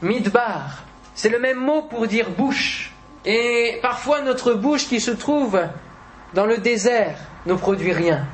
midbar, 0.00 0.83
c'est 1.14 1.28
le 1.28 1.38
même 1.38 1.58
mot 1.58 1.82
pour 1.82 2.06
dire 2.06 2.30
bouche. 2.30 2.92
Et 3.24 3.78
parfois 3.80 4.20
notre 4.20 4.54
bouche 4.54 4.88
qui 4.88 5.00
se 5.00 5.10
trouve 5.10 5.60
dans 6.34 6.46
le 6.46 6.58
désert 6.58 7.16
ne 7.46 7.54
produit 7.54 7.92
rien. 7.92 8.26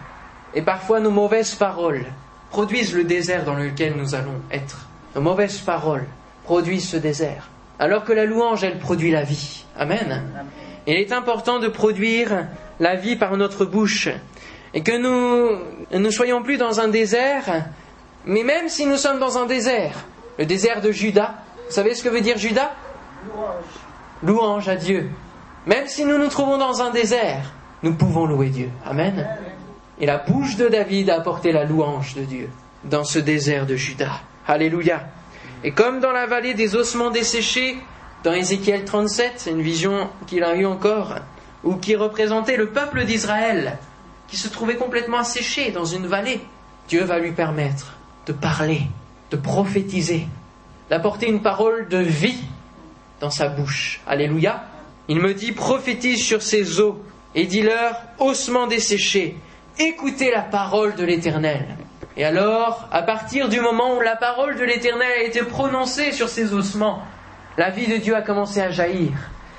Et 0.55 0.63
parfois 0.63 1.01
nos 1.01 1.11
mauvaises 1.11 1.55
paroles 1.55 2.07
produisent 2.51 2.95
le 2.95 3.05
désert 3.05 3.45
dans 3.45 3.55
lequel 3.55 3.95
nous 3.97 4.15
allons 4.15 4.41
être. 4.51 4.89
Nos 5.15 5.21
mauvaises 5.21 5.59
paroles 5.59 6.07
produisent 6.45 6.89
ce 6.89 6.97
désert. 6.97 7.49
Alors 7.79 8.05
que 8.05 8.13
la 8.13 8.25
louange, 8.25 8.65
elle 8.65 8.79
produit 8.79 9.11
la 9.11 9.23
vie. 9.23 9.65
Amen. 9.77 10.23
Il 10.87 10.97
est 10.97 11.13
important 11.13 11.59
de 11.61 11.69
produire 11.69 12.47
la 12.81 12.97
vie 12.97 13.17
par 13.17 13.37
notre 13.37 13.65
bouche. 13.65 14.09
Et 14.75 14.83
que 14.83 14.97
nous 14.97 15.59
ne 15.99 16.11
soyons 16.11 16.43
plus 16.43 16.57
dans 16.57 16.81
un 16.81 16.89
désert, 16.89 17.65
mais 18.25 18.43
même 18.43 18.69
si 18.69 18.87
nous 18.87 18.97
sommes 18.97 19.19
dans 19.19 19.39
un 19.39 19.47
désert, 19.47 20.05
le 20.39 20.47
désert 20.47 20.81
de 20.81 20.93
Judas, 20.93 21.35
vous 21.71 21.77
savez 21.77 21.95
ce 21.95 22.03
que 22.03 22.09
veut 22.09 22.21
dire 22.21 22.37
Judas 22.37 22.73
Louange. 23.25 23.65
Louange 24.25 24.69
à 24.69 24.75
Dieu. 24.75 25.09
Même 25.67 25.87
si 25.87 26.05
nous 26.05 26.19
nous 26.19 26.27
trouvons 26.27 26.59
dans 26.59 26.83
un 26.83 26.91
désert, 26.91 27.53
nous 27.85 27.95
pouvons 27.95 28.27
louer 28.27 28.49
Dieu. 28.49 28.71
Amen. 28.85 29.25
Et 30.01 30.07
la 30.07 30.19
bouche 30.19 30.57
de 30.57 30.67
David 30.67 31.11
a 31.11 31.19
apporté 31.19 31.53
la 31.53 31.63
louange 31.63 32.17
de 32.17 32.23
Dieu 32.23 32.51
dans 32.83 33.05
ce 33.05 33.21
désert 33.21 33.67
de 33.67 33.77
Judas. 33.77 34.21
Alléluia. 34.49 35.03
Et 35.63 35.71
comme 35.71 36.01
dans 36.01 36.11
la 36.11 36.27
vallée 36.27 36.55
des 36.55 36.75
ossements 36.75 37.11
desséchés, 37.11 37.79
dans 38.25 38.33
Ézéchiel 38.33 38.85
37, 38.85 39.35
c'est 39.37 39.51
une 39.51 39.63
vision 39.63 40.11
qu'il 40.27 40.43
a 40.43 40.57
eue 40.57 40.67
encore, 40.67 41.19
ou 41.63 41.77
qui 41.77 41.95
représentait 41.95 42.57
le 42.57 42.71
peuple 42.71 43.05
d'Israël, 43.05 43.79
qui 44.27 44.37
se 44.37 44.49
trouvait 44.49 44.75
complètement 44.75 45.19
asséché 45.19 45.71
dans 45.71 45.85
une 45.85 46.09
vallée. 46.09 46.41
Dieu 46.89 47.05
va 47.05 47.21
lui 47.21 47.31
permettre 47.31 47.97
de 48.27 48.33
parler, 48.33 48.89
de 49.31 49.37
prophétiser, 49.37 50.27
d'apporter 50.91 51.29
une 51.29 51.41
parole 51.41 51.89
de 51.89 51.99
vie 51.99 52.43
dans 53.21 53.31
sa 53.31 53.49
bouche. 53.49 54.01
Alléluia. 54.07 54.65
Il 55.09 55.21
me 55.21 55.35
dit, 55.35 55.53
prophétise 55.53 56.23
sur 56.23 56.43
ces 56.43 56.81
eaux 56.81 57.01
et 57.35 57.47
dis-leur, 57.47 57.97
ossements 58.19 58.67
desséchés, 58.67 59.37
écoutez 59.79 60.31
la 60.31 60.43
parole 60.43 60.95
de 60.97 61.05
l'Éternel. 61.05 61.65
Et 62.17 62.25
alors, 62.25 62.89
à 62.91 63.03
partir 63.03 63.49
du 63.49 63.61
moment 63.61 63.97
où 63.97 64.01
la 64.01 64.17
parole 64.17 64.57
de 64.57 64.65
l'Éternel 64.65 65.11
a 65.21 65.23
été 65.23 65.43
prononcée 65.43 66.13
sur 66.13 66.29
ces 66.29 66.53
ossements, 66.53 67.03
la 67.57 67.71
vie 67.71 67.87
de 67.87 67.97
Dieu 67.97 68.17
a 68.17 68.23
commencé 68.23 68.61
à 68.61 68.71
jaillir. 68.71 69.13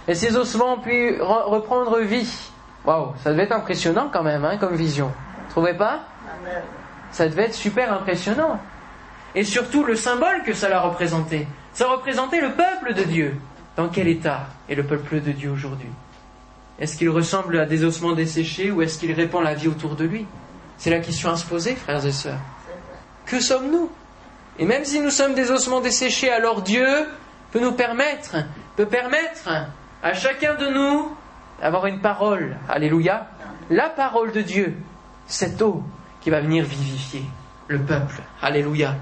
Et 0.08 0.15
ces 0.15 0.36
ossements 0.36 0.74
ont 0.74 0.80
pu 0.80 1.17
reprendre 1.22 2.00
vie. 2.00 2.52
Waouh, 2.86 3.13
ça 3.24 3.32
devait 3.32 3.44
être 3.44 3.52
impressionnant 3.54 4.10
quand 4.12 4.24
même, 4.24 4.44
hein, 4.44 4.58
comme 4.58 4.76
vision. 4.76 5.08
Vous 5.46 5.52
trouvez 5.52 5.74
pas? 5.74 6.02
Ça 7.12 7.28
devait 7.28 7.44
être 7.44 7.54
super 7.54 7.94
impressionnant. 7.94 8.60
Et 9.36 9.44
surtout 9.44 9.84
le 9.84 9.96
symbole 9.96 10.44
que 10.44 10.54
cela 10.54 10.82
représentait. 10.82 11.48
Ça 11.74 11.88
représentait 11.88 12.41
le 12.41 12.52
peuple 12.52 12.94
de 12.94 13.04
Dieu. 13.04 13.36
Dans 13.78 13.88
quel 13.88 14.08
état 14.08 14.48
est 14.70 14.76
le 14.76 14.84
peuple 14.84 15.22
de 15.22 15.32
Dieu 15.32 15.50
aujourd'hui? 15.50 15.89
Est-ce 16.80 16.98
qu'il 16.98 17.10
ressemble 17.10 17.60
à 17.60 17.65
des 17.65 17.84
ossements 17.84 18.13
desséchés 18.13 18.72
ou 18.72 18.82
est-ce 18.82 19.00
qu'il 19.00 19.12
répand 19.13 19.44
la 19.44 19.54
vie 19.54 19.67
autour 19.67 19.96
de 19.96 20.04
lui? 20.04 20.26
C'est 20.78 20.89
la 20.89 21.00
question 21.00 21.30
à 21.30 21.38
se 21.38 21.46
poser, 21.46 21.76
frères 21.76 22.06
et 22.06 22.12
sœurs. 22.12 22.39
Que 23.26 23.39
sommes-nous? 23.39 23.89
Et 24.60 24.65
même 24.65 24.84
si 24.84 25.00
nous 25.00 25.12
sommes 25.12 25.36
des 25.36 25.52
ossements 25.52 25.80
desséchés, 25.80 26.32
alors 26.32 26.62
Dieu 26.62 26.86
peut 27.52 27.60
nous 27.60 27.74
permettre, 27.74 28.36
peut 28.76 28.88
permettre 28.88 29.50
à 30.04 30.13
chacun 30.13 30.56
de 30.56 30.67
nous 30.67 31.15
d'avoir 31.62 31.86
une 31.86 32.02
parole. 32.02 32.58
Alléluia. 32.67 33.28
La 33.70 33.89
parole 33.89 34.32
de 34.32 34.41
Dieu, 34.41 34.76
cette 35.28 35.62
eau 35.62 35.84
qui 36.20 36.30
va 36.30 36.41
venir 36.41 36.65
vivifier 36.65 37.24
le 37.67 37.80
peuple. 37.80 38.22
Alléluia. 38.41 38.96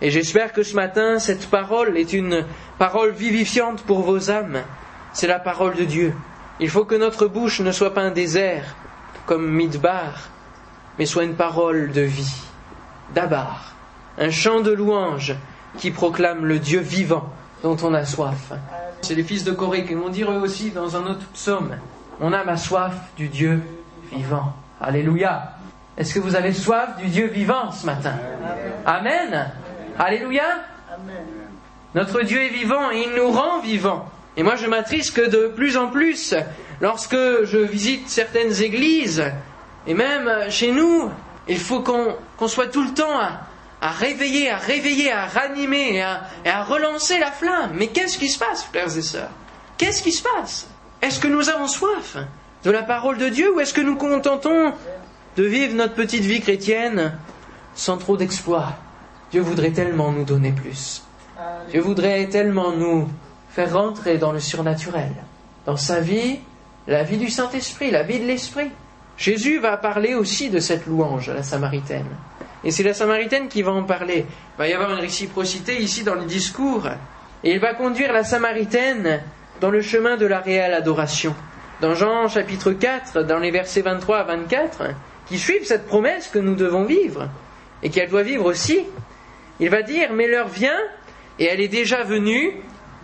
Et 0.00 0.10
j'espère 0.10 0.52
que 0.52 0.62
ce 0.62 0.74
matin, 0.74 1.18
cette 1.18 1.46
parole 1.48 1.96
est 1.96 2.12
une 2.12 2.44
parole 2.78 3.12
vivifiante 3.12 3.82
pour 3.82 4.00
vos 4.00 4.30
âmes. 4.30 4.62
C'est 5.12 5.26
la 5.26 5.38
parole 5.38 5.74
de 5.74 5.84
Dieu. 5.84 6.14
Il 6.60 6.68
faut 6.68 6.84
que 6.84 6.94
notre 6.94 7.26
bouche 7.26 7.60
ne 7.60 7.72
soit 7.72 7.94
pas 7.94 8.02
un 8.02 8.10
désert, 8.10 8.76
comme 9.26 9.50
Midbar, 9.50 10.28
mais 10.98 11.06
soit 11.06 11.24
une 11.24 11.36
parole 11.36 11.92
de 11.92 12.02
vie, 12.02 12.34
d'Abar, 13.14 13.74
un 14.18 14.30
chant 14.30 14.60
de 14.60 14.72
louange 14.72 15.34
qui 15.78 15.90
proclame 15.90 16.44
le 16.44 16.58
Dieu 16.58 16.80
vivant 16.80 17.32
dont 17.62 17.76
on 17.82 17.94
a 17.94 18.04
soif. 18.04 18.52
C'est 19.02 19.14
les 19.14 19.24
fils 19.24 19.44
de 19.44 19.52
Corée 19.52 19.84
qui 19.84 19.94
vont 19.94 20.08
dire 20.08 20.30
eux 20.30 20.40
aussi 20.40 20.70
dans 20.70 20.96
un 20.96 21.06
autre 21.06 21.26
psaume, 21.32 21.76
on 22.20 22.32
a 22.32 22.44
ma 22.44 22.56
soif 22.56 22.94
du 23.16 23.28
Dieu 23.28 23.62
vivant. 24.12 24.52
Alléluia. 24.80 25.54
Est-ce 25.96 26.14
que 26.14 26.20
vous 26.20 26.36
avez 26.36 26.52
soif 26.52 26.96
du 26.98 27.06
Dieu 27.06 27.26
vivant 27.26 27.70
ce 27.72 27.86
matin? 27.86 28.14
Amen. 28.84 29.52
Alléluia. 29.98 30.64
Notre 31.94 32.22
Dieu 32.22 32.42
est 32.42 32.48
vivant 32.48 32.90
et 32.90 33.02
il 33.02 33.14
nous 33.14 33.30
rend 33.30 33.60
vivants. 33.60 34.08
Et 34.36 34.42
moi, 34.42 34.56
je 34.56 34.66
m'attriste 34.66 35.14
que 35.14 35.28
de 35.28 35.46
plus 35.48 35.76
en 35.76 35.88
plus, 35.88 36.34
lorsque 36.80 37.14
je 37.14 37.58
visite 37.58 38.08
certaines 38.08 38.62
églises, 38.62 39.24
et 39.86 39.94
même 39.94 40.50
chez 40.50 40.72
nous, 40.72 41.10
il 41.46 41.58
faut 41.58 41.80
qu'on 41.80 42.48
soit 42.48 42.66
tout 42.66 42.82
le 42.82 42.92
temps 42.92 43.20
à, 43.80 43.88
réveiller, 43.90 44.50
à 44.50 44.56
réveiller, 44.56 45.12
à 45.12 45.26
ranimer 45.26 45.96
et 45.96 46.02
à, 46.02 46.22
et 46.44 46.48
à 46.48 46.64
relancer 46.64 47.18
la 47.18 47.30
flamme. 47.30 47.72
Mais 47.74 47.88
qu'est-ce 47.88 48.18
qui 48.18 48.28
se 48.28 48.38
passe, 48.38 48.64
frères 48.64 48.96
et 48.96 49.02
sœurs? 49.02 49.30
Qu'est-ce 49.78 50.02
qui 50.02 50.12
se 50.12 50.22
passe? 50.22 50.66
Est-ce 51.00 51.20
que 51.20 51.28
nous 51.28 51.48
avons 51.50 51.68
soif 51.68 52.16
de 52.64 52.70
la 52.70 52.82
parole 52.82 53.18
de 53.18 53.28
Dieu 53.28 53.54
ou 53.54 53.60
est-ce 53.60 53.74
que 53.74 53.82
nous 53.82 53.96
contentons 53.96 54.72
de 55.36 55.44
vivre 55.44 55.74
notre 55.74 55.94
petite 55.94 56.24
vie 56.24 56.40
chrétienne 56.40 57.16
sans 57.74 57.98
trop 57.98 58.16
d'exploits? 58.16 58.72
Dieu 59.34 59.42
voudrait 59.42 59.72
tellement 59.72 60.12
nous 60.12 60.22
donner 60.22 60.52
plus. 60.52 61.02
Dieu 61.68 61.80
voudrait 61.80 62.28
tellement 62.28 62.70
nous 62.70 63.08
faire 63.50 63.72
rentrer 63.72 64.16
dans 64.16 64.30
le 64.30 64.38
surnaturel, 64.38 65.10
dans 65.66 65.76
sa 65.76 65.98
vie, 65.98 66.38
la 66.86 67.02
vie 67.02 67.16
du 67.16 67.28
Saint-Esprit, 67.28 67.90
la 67.90 68.04
vie 68.04 68.20
de 68.20 68.26
l'Esprit. 68.26 68.70
Jésus 69.16 69.58
va 69.58 69.76
parler 69.76 70.14
aussi 70.14 70.50
de 70.50 70.60
cette 70.60 70.86
louange 70.86 71.30
à 71.30 71.34
la 71.34 71.42
Samaritaine. 71.42 72.06
Et 72.62 72.70
c'est 72.70 72.84
la 72.84 72.94
Samaritaine 72.94 73.48
qui 73.48 73.62
va 73.62 73.72
en 73.72 73.82
parler. 73.82 74.24
Il 74.28 74.58
va 74.58 74.68
y 74.68 74.72
avoir 74.72 74.92
une 74.92 75.00
réciprocité 75.00 75.82
ici 75.82 76.04
dans 76.04 76.14
le 76.14 76.26
discours. 76.26 76.86
Et 77.42 77.54
il 77.54 77.58
va 77.58 77.74
conduire 77.74 78.12
la 78.12 78.22
Samaritaine 78.22 79.20
dans 79.60 79.70
le 79.70 79.82
chemin 79.82 80.16
de 80.16 80.26
la 80.26 80.38
réelle 80.38 80.74
adoration. 80.74 81.34
Dans 81.80 81.96
Jean 81.96 82.28
chapitre 82.28 82.70
4, 82.70 83.24
dans 83.24 83.40
les 83.40 83.50
versets 83.50 83.82
23 83.82 84.18
à 84.18 84.22
24, 84.22 84.84
qui 85.26 85.40
suivent 85.40 85.66
cette 85.66 85.88
promesse 85.88 86.28
que 86.28 86.38
nous 86.38 86.54
devons 86.54 86.84
vivre, 86.84 87.28
et 87.82 87.90
qu'elle 87.90 88.08
doit 88.08 88.22
vivre 88.22 88.46
aussi, 88.46 88.86
il 89.60 89.70
va 89.70 89.82
dire, 89.82 90.12
mais 90.12 90.26
l'heure 90.26 90.48
vient, 90.48 90.78
et 91.38 91.44
elle 91.44 91.60
est 91.60 91.68
déjà 91.68 92.02
venue, 92.02 92.52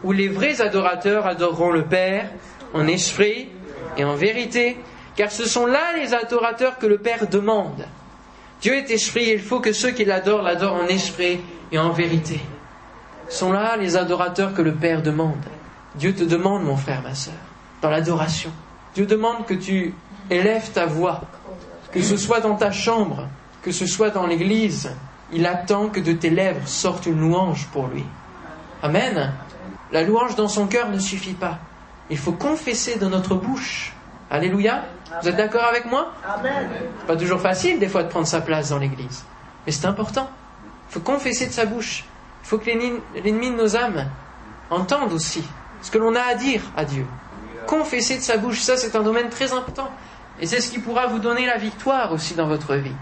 où 0.03 0.13
les 0.13 0.29
vrais 0.29 0.61
adorateurs 0.61 1.27
adoreront 1.27 1.71
le 1.71 1.85
Père 1.85 2.31
en 2.73 2.87
esprit 2.87 3.49
et 3.97 4.05
en 4.05 4.15
vérité, 4.15 4.77
car 5.17 5.31
ce 5.31 5.47
sont 5.47 5.67
là 5.67 5.97
les 5.97 6.15
adorateurs 6.15 6.79
que 6.79 6.87
le 6.87 6.99
Père 6.99 7.29
demande. 7.29 7.85
Dieu 8.61 8.75
est 8.75 8.91
esprit 8.91 9.31
il 9.31 9.41
faut 9.41 9.61
que 9.61 9.73
ceux 9.73 9.91
qui 9.91 10.05
l'adorent 10.05 10.43
l'adorent 10.43 10.83
en 10.83 10.87
esprit 10.87 11.41
et 11.73 11.79
en 11.79 11.91
vérité. 11.91 12.41
Ce 13.29 13.39
sont 13.39 13.53
là 13.53 13.77
les 13.77 13.97
adorateurs 13.97 14.55
que 14.55 14.63
le 14.63 14.75
Père 14.75 15.03
demande. 15.03 15.45
Dieu 15.95 16.15
te 16.15 16.25
demande, 16.25 16.65
mon 16.65 16.77
frère, 16.77 17.03
ma 17.03 17.15
sœur, 17.15 17.35
dans 17.83 17.91
l'adoration. 17.91 18.51
Dieu 18.95 19.07
demande 19.07 19.47
que 19.47 19.55
tu 19.55 19.95
élèves 20.31 20.71
ta 20.73 20.87
voix, 20.87 21.23
que 21.93 22.03
ce 22.03 22.17
soit 22.17 22.41
dans 22.41 22.57
ta 22.57 22.71
chambre, 22.71 23.29
que 23.63 23.73
ce 23.73 23.87
soit 23.87 24.11
dans 24.11 24.27
l'église. 24.27 24.91
Il 25.33 25.47
attend 25.47 25.89
que 25.89 26.01
de 26.01 26.13
tes 26.13 26.31
lèvres 26.31 26.67
sorte 26.67 27.07
une 27.07 27.21
louange 27.21 27.67
pour 27.73 27.87
lui. 27.87 28.05
Amen. 28.83 29.33
La 29.93 30.03
louange 30.03 30.35
dans 30.37 30.49
son 30.49 30.67
cœur 30.67 30.89
ne 30.89 30.99
suffit 30.99 31.35
pas. 31.35 31.59
Il 32.11 32.19
faut 32.19 32.33
confesser 32.33 32.99
de 32.99 33.07
notre 33.07 33.35
bouche. 33.35 33.93
Alléluia. 34.31 34.85
Vous 35.23 35.29
êtes 35.29 35.37
d'accord 35.37 35.65
avec 35.65 35.87
moi? 35.87 36.13
Amen. 36.25 36.69
C'est 37.01 37.07
pas 37.07 37.17
toujours 37.17 37.41
facile 37.41 37.79
des 37.79 37.89
fois 37.89 38.03
de 38.03 38.09
prendre 38.09 38.27
sa 38.27 38.41
place 38.41 38.71
dans 38.71 38.79
l'église. 38.79 39.25
Mais 39.67 39.73
c'est 39.73 39.87
important. 39.87 40.29
Il 40.89 40.95
faut 40.95 41.01
confesser 41.01 41.47
de 41.47 41.53
sa 41.53 41.67
bouche. 41.67 42.05
Il 42.43 42.49
faut 42.49 42.59
que 42.59 42.71
l'ennemi 42.71 43.51
de 43.51 43.57
nos 43.57 43.77
âmes 43.77 44.07
entende 44.71 45.13
aussi 45.13 45.45
ce 45.83 45.91
que 45.91 45.99
l'on 45.99 46.15
a 46.15 46.23
à 46.23 46.35
dire 46.35 46.63
à 46.77 46.85
Dieu. 46.85 47.07
Confesser 47.67 48.17
de 48.17 48.23
sa 48.23 48.37
bouche, 48.37 48.61
ça 48.61 48.77
c'est 48.77 48.97
un 48.97 49.03
domaine 49.03 49.29
très 49.29 49.53
important. 49.53 49.91
Et 50.41 50.47
c'est 50.47 50.61
ce 50.61 50.71
qui 50.71 50.79
pourra 50.79 51.07
vous 51.07 51.19
donner 51.19 51.47
la 51.47 51.59
victoire 51.59 52.13
aussi 52.13 52.35
dans 52.35 52.47
votre 52.47 52.75
vie. 52.75 52.95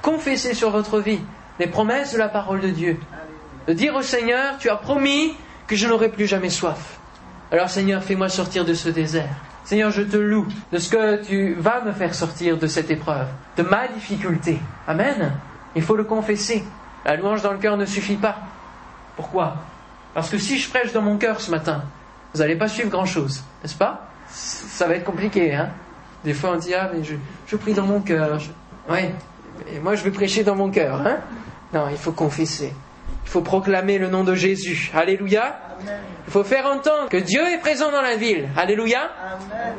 Confesser 0.00 0.54
sur 0.54 0.70
votre 0.70 1.00
vie 1.00 1.20
les 1.58 1.66
promesses 1.66 2.12
de 2.12 2.18
la 2.18 2.28
parole 2.28 2.60
de 2.60 2.68
Dieu. 2.68 2.98
De 3.66 3.72
dire 3.72 3.94
au 3.94 4.02
Seigneur, 4.02 4.58
tu 4.58 4.68
as 4.68 4.76
promis 4.76 5.34
que 5.66 5.76
je 5.76 5.86
n'aurai 5.86 6.08
plus 6.10 6.26
jamais 6.26 6.50
soif. 6.50 6.98
Alors 7.50 7.70
Seigneur, 7.70 8.02
fais-moi 8.02 8.28
sortir 8.28 8.64
de 8.64 8.74
ce 8.74 8.88
désert. 8.88 9.34
Seigneur, 9.64 9.90
je 9.90 10.02
te 10.02 10.16
loue 10.16 10.46
de 10.72 10.78
ce 10.78 10.90
que 10.90 11.24
tu 11.24 11.54
vas 11.54 11.80
me 11.80 11.92
faire 11.92 12.14
sortir 12.14 12.58
de 12.58 12.66
cette 12.66 12.90
épreuve, 12.90 13.28
de 13.56 13.62
ma 13.62 13.88
difficulté. 13.88 14.58
Amen. 14.86 15.32
Il 15.74 15.82
faut 15.82 15.96
le 15.96 16.04
confesser. 16.04 16.62
La 17.04 17.16
louange 17.16 17.42
dans 17.42 17.52
le 17.52 17.58
cœur 17.58 17.76
ne 17.76 17.86
suffit 17.86 18.16
pas. 18.16 18.36
Pourquoi? 19.16 19.56
Parce 20.12 20.30
que 20.30 20.38
si 20.38 20.58
je 20.58 20.68
prêche 20.68 20.92
dans 20.92 21.02
mon 21.02 21.16
cœur 21.16 21.40
ce 21.40 21.50
matin, 21.50 21.82
vous 22.32 22.40
n'allez 22.40 22.56
pas 22.56 22.68
suivre 22.68 22.90
grand-chose, 22.90 23.42
n'est-ce 23.62 23.74
pas? 23.74 24.08
Ça 24.28 24.86
va 24.86 24.94
être 24.94 25.04
compliqué, 25.04 25.54
hein? 25.54 25.70
Des 26.24 26.34
fois 26.34 26.52
on 26.52 26.56
dit, 26.56 26.74
ah, 26.74 26.90
mais 26.92 27.02
je, 27.04 27.56
prie 27.56 27.74
dans 27.74 27.86
mon 27.86 28.00
cœur. 28.00 28.38
Oui, 28.88 29.10
et 29.74 29.78
moi 29.78 29.94
je 29.94 30.04
vais 30.04 30.10
prêcher 30.10 30.44
dans 30.44 30.56
mon 30.56 30.70
cœur, 30.70 31.00
hein 31.06 31.18
Non, 31.72 31.86
il 31.90 31.96
faut 31.96 32.12
confesser. 32.12 32.72
Il 33.24 33.30
faut 33.30 33.40
proclamer 33.40 33.98
le 33.98 34.08
nom 34.08 34.22
de 34.22 34.34
Jésus. 34.34 34.90
Alléluia. 34.94 35.56
Il 36.26 36.32
faut 36.32 36.44
faire 36.44 36.66
entendre 36.66 37.08
que 37.08 37.16
Dieu 37.16 37.40
est 37.40 37.58
présent 37.58 37.90
dans 37.90 38.02
la 38.02 38.16
ville. 38.16 38.48
Alléluia. 38.56 39.10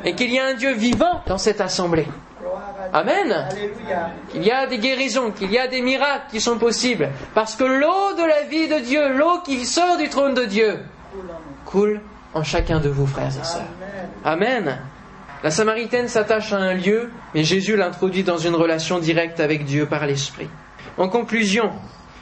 Et 0.04 0.14
qu'il 0.14 0.32
y 0.32 0.38
a 0.38 0.46
un 0.46 0.54
Dieu 0.54 0.72
vivant 0.72 1.22
dans 1.26 1.38
cette 1.38 1.60
assemblée. 1.60 2.06
Amen. 2.92 3.48
Qu'il 4.30 4.42
y 4.42 4.50
a 4.50 4.66
des 4.66 4.78
guérisons, 4.78 5.30
qu'il 5.30 5.50
y 5.50 5.58
a 5.58 5.68
des 5.68 5.82
miracles 5.82 6.26
qui 6.30 6.40
sont 6.40 6.58
possibles. 6.58 7.08
Parce 7.34 7.54
que 7.56 7.64
l'eau 7.64 8.14
de 8.16 8.26
la 8.26 8.42
vie 8.42 8.68
de 8.68 8.80
Dieu, 8.80 9.16
l'eau 9.16 9.40
qui 9.44 9.64
sort 9.64 9.96
du 9.96 10.08
trône 10.08 10.34
de 10.34 10.44
Dieu, 10.44 10.80
coule 11.64 12.00
en 12.34 12.42
chacun 12.42 12.80
de 12.80 12.88
vous, 12.88 13.06
frères 13.06 13.28
et 13.28 13.44
sœurs. 13.44 13.62
Amen. 14.24 14.78
La 15.42 15.50
Samaritaine 15.50 16.08
s'attache 16.08 16.52
à 16.52 16.56
un 16.56 16.74
lieu, 16.74 17.10
mais 17.34 17.44
Jésus 17.44 17.76
l'introduit 17.76 18.22
dans 18.22 18.38
une 18.38 18.54
relation 18.54 18.98
directe 18.98 19.38
avec 19.40 19.64
Dieu 19.64 19.86
par 19.86 20.06
l'Esprit. 20.06 20.48
En 20.96 21.08
conclusion, 21.08 21.72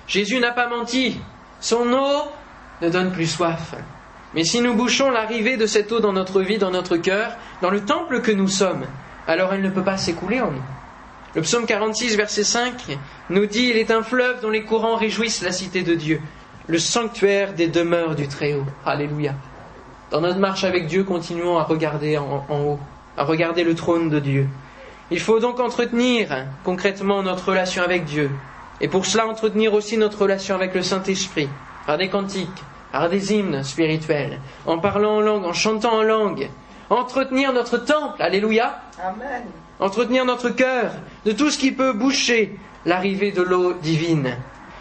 Jésus 0.07 0.41
n'a 0.41 0.51
pas 0.51 0.69
menti. 0.69 1.21
Son 1.61 1.93
eau 1.93 2.29
ne 2.83 2.89
donne 2.89 3.13
plus 3.13 3.27
soif. 3.27 3.75
Mais 4.35 4.45
si 4.45 4.61
nous 4.61 4.75
bouchons 4.75 5.11
l'arrivée 5.11 5.57
de 5.57 5.67
cette 5.67 5.93
eau 5.93 6.01
dans 6.01 6.13
notre 6.13 6.43
vie, 6.43 6.59
dans 6.59 6.73
notre 6.73 6.97
cœur, 6.97 7.37
dans 7.63 7.71
le 7.71 7.85
temple 7.85 8.21
que 8.21 8.33
nous 8.33 8.49
sommes, 8.49 8.85
alors 9.29 9.55
elle 9.55 9.63
ne 9.63 9.71
peut 9.71 9.85
pas 9.85 9.97
s'écouler 9.97 10.41
en 10.41 10.51
nous. 10.51 10.63
Le 11.35 11.43
psaume 11.43 11.67
46, 11.67 12.17
verset 12.17 12.45
5 12.45 12.99
nous 13.31 13.47
dit 13.47 13.71
Il 13.71 13.77
est 13.77 13.91
un 13.91 14.03
fleuve 14.03 14.41
dont 14.41 14.51
les 14.51 14.65
courants 14.65 14.97
réjouissent 14.97 15.43
la 15.43 15.53
cité 15.53 15.83
de 15.83 15.95
Dieu, 15.95 16.21
le 16.67 16.79
sanctuaire 16.79 17.55
des 17.55 17.69
demeures 17.69 18.17
du 18.17 18.27
Très-Haut. 18.27 18.67
Alléluia. 18.85 19.35
Dans 20.11 20.21
notre 20.21 20.39
marche 20.39 20.65
avec 20.65 20.87
Dieu, 20.87 21.05
continuons 21.05 21.59
à 21.59 21.65
regarder 21.65 22.19
en, 22.19 22.45
en 22.49 22.61
haut, 22.61 22.81
à 23.17 23.25
regarder 23.25 23.65
le 23.65 23.75
trône 23.75 24.11
de 24.11 24.19
Dieu. 24.19 24.49
Il 25.11 25.21
faut 25.21 25.39
donc 25.39 25.61
entretenir 25.61 26.47
concrètement 26.65 27.23
notre 27.23 27.49
relation 27.49 27.83
avec 27.83 28.05
Dieu, 28.05 28.31
et 28.81 28.89
pour 28.89 29.07
cela 29.07 29.27
entretenir 29.27 29.75
aussi 29.75 29.97
notre 29.97 30.23
relation 30.23 30.55
avec 30.55 30.75
le 30.75 30.83
Saint-Esprit, 30.83 31.49
par 31.87 31.99
des 31.99 32.09
cantiques, 32.09 32.49
par 32.93 33.09
des 33.09 33.33
hymnes 33.33 33.63
spirituels, 33.63 34.41
en 34.67 34.79
parlant 34.79 35.17
en 35.17 35.21
langue, 35.21 35.45
en 35.45 35.53
chantant 35.53 35.99
en 35.99 36.03
langue, 36.03 36.49
entretenir 36.91 37.53
notre 37.53 37.79
temple, 37.79 38.23
alléluia, 38.23 38.81
Amen. 39.03 39.45
entretenir 39.81 40.25
notre 40.25 40.51
cœur 40.51 40.93
de 41.25 41.33
tout 41.33 41.51
ce 41.51 41.59
qui 41.59 41.73
peut 41.73 41.93
boucher 41.93 42.59
l'arrivée 42.87 43.33
de 43.33 43.43
l'eau 43.43 43.75
divine. 43.75 44.37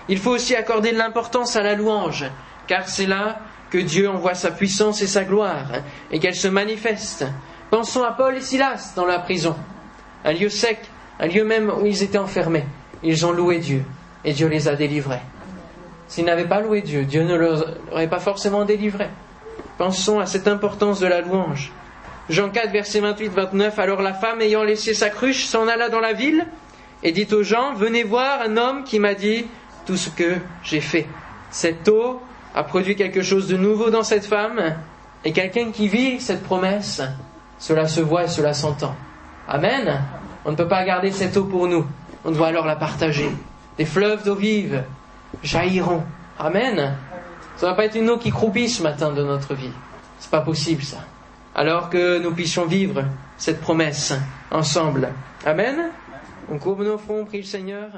Il 0.09 0.19
faut 0.19 0.31
aussi 0.31 0.55
accorder 0.55 0.91
de 0.91 0.97
l'importance 0.97 1.55
à 1.55 1.63
la 1.63 1.75
louange, 1.75 2.25
car 2.67 2.87
c'est 2.87 3.05
là 3.07 3.39
que 3.69 3.77
Dieu 3.77 4.09
envoie 4.09 4.35
sa 4.35 4.51
puissance 4.51 5.01
et 5.01 5.07
sa 5.07 5.23
gloire, 5.23 5.67
et 6.11 6.19
qu'elle 6.19 6.35
se 6.35 6.47
manifeste. 6.47 7.25
Pensons 7.73 8.03
à 8.03 8.11
Paul 8.11 8.35
et 8.35 8.41
Silas 8.41 8.93
dans 8.95 9.07
la 9.07 9.17
prison, 9.17 9.55
un 10.23 10.31
lieu 10.31 10.49
sec, 10.49 10.77
un 11.19 11.25
lieu 11.25 11.43
même 11.43 11.71
où 11.71 11.87
ils 11.87 12.03
étaient 12.03 12.19
enfermés. 12.19 12.65
Ils 13.01 13.25
ont 13.25 13.31
loué 13.31 13.57
Dieu 13.57 13.83
et 14.23 14.31
Dieu 14.31 14.47
les 14.47 14.67
a 14.67 14.75
délivrés. 14.75 15.23
S'ils 16.07 16.25
n'avaient 16.25 16.47
pas 16.47 16.61
loué 16.61 16.83
Dieu, 16.83 17.03
Dieu 17.03 17.23
ne 17.23 17.35
les 17.35 17.63
aurait 17.91 18.07
pas 18.07 18.19
forcément 18.19 18.63
délivrés. 18.63 19.09
Pensons 19.79 20.19
à 20.19 20.27
cette 20.27 20.47
importance 20.47 20.99
de 20.99 21.07
la 21.07 21.21
louange. 21.21 21.71
Jean 22.29 22.51
4, 22.51 22.69
verset 22.69 23.01
28-29, 23.01 23.79
alors 23.79 24.03
la 24.03 24.13
femme 24.13 24.41
ayant 24.41 24.61
laissé 24.61 24.93
sa 24.93 25.09
cruche 25.09 25.47
s'en 25.47 25.67
alla 25.67 25.89
dans 25.89 25.99
la 25.99 26.13
ville 26.13 26.45
et 27.01 27.11
dit 27.11 27.27
aux 27.33 27.41
gens, 27.41 27.73
venez 27.73 28.03
voir 28.03 28.41
un 28.41 28.55
homme 28.55 28.83
qui 28.83 28.99
m'a 28.99 29.15
dit 29.15 29.47
tout 29.87 29.97
ce 29.97 30.11
que 30.11 30.35
j'ai 30.61 30.79
fait. 30.79 31.07
Cette 31.49 31.89
eau 31.89 32.21
a 32.53 32.63
produit 32.65 32.95
quelque 32.95 33.23
chose 33.23 33.47
de 33.47 33.57
nouveau 33.57 33.89
dans 33.89 34.03
cette 34.03 34.27
femme 34.27 34.75
et 35.25 35.31
quelqu'un 35.31 35.71
qui 35.71 35.87
vit 35.87 36.21
cette 36.21 36.43
promesse, 36.43 37.01
cela 37.63 37.87
se 37.87 38.01
voit 38.01 38.25
et 38.25 38.27
cela 38.27 38.53
s'entend. 38.53 38.93
Amen. 39.47 40.01
On 40.43 40.51
ne 40.51 40.55
peut 40.57 40.67
pas 40.67 40.83
garder 40.83 41.11
cette 41.11 41.37
eau 41.37 41.45
pour 41.45 41.67
nous 41.67 41.85
on 42.25 42.31
doit 42.31 42.47
alors 42.47 42.65
la 42.65 42.75
partager. 42.75 43.29
Des 43.77 43.85
fleuves 43.85 44.23
d'eau 44.23 44.35
vive 44.35 44.83
jailliront. 45.43 46.03
Amen. 46.39 46.95
Ça 47.57 47.65
ne 47.65 47.71
va 47.71 47.75
pas 47.75 47.85
être 47.85 47.95
une 47.95 48.09
eau 48.09 48.17
qui 48.17 48.31
croupit 48.31 48.69
ce 48.69 48.83
matin 48.83 49.11
de 49.11 49.23
notre 49.23 49.53
vie. 49.53 49.71
C'est 50.19 50.31
pas 50.31 50.41
possible 50.41 50.83
ça. 50.83 50.99
Alors 51.55 51.89
que 51.89 52.19
nous 52.19 52.33
puissions 52.33 52.65
vivre 52.65 53.03
cette 53.37 53.61
promesse 53.61 54.13
ensemble. 54.51 55.09
Amen. 55.45 55.91
On 56.49 56.57
courbe 56.57 56.83
nos 56.83 56.97
fronts, 56.97 57.25
prie 57.25 57.39
le 57.39 57.43
Seigneur. 57.43 57.89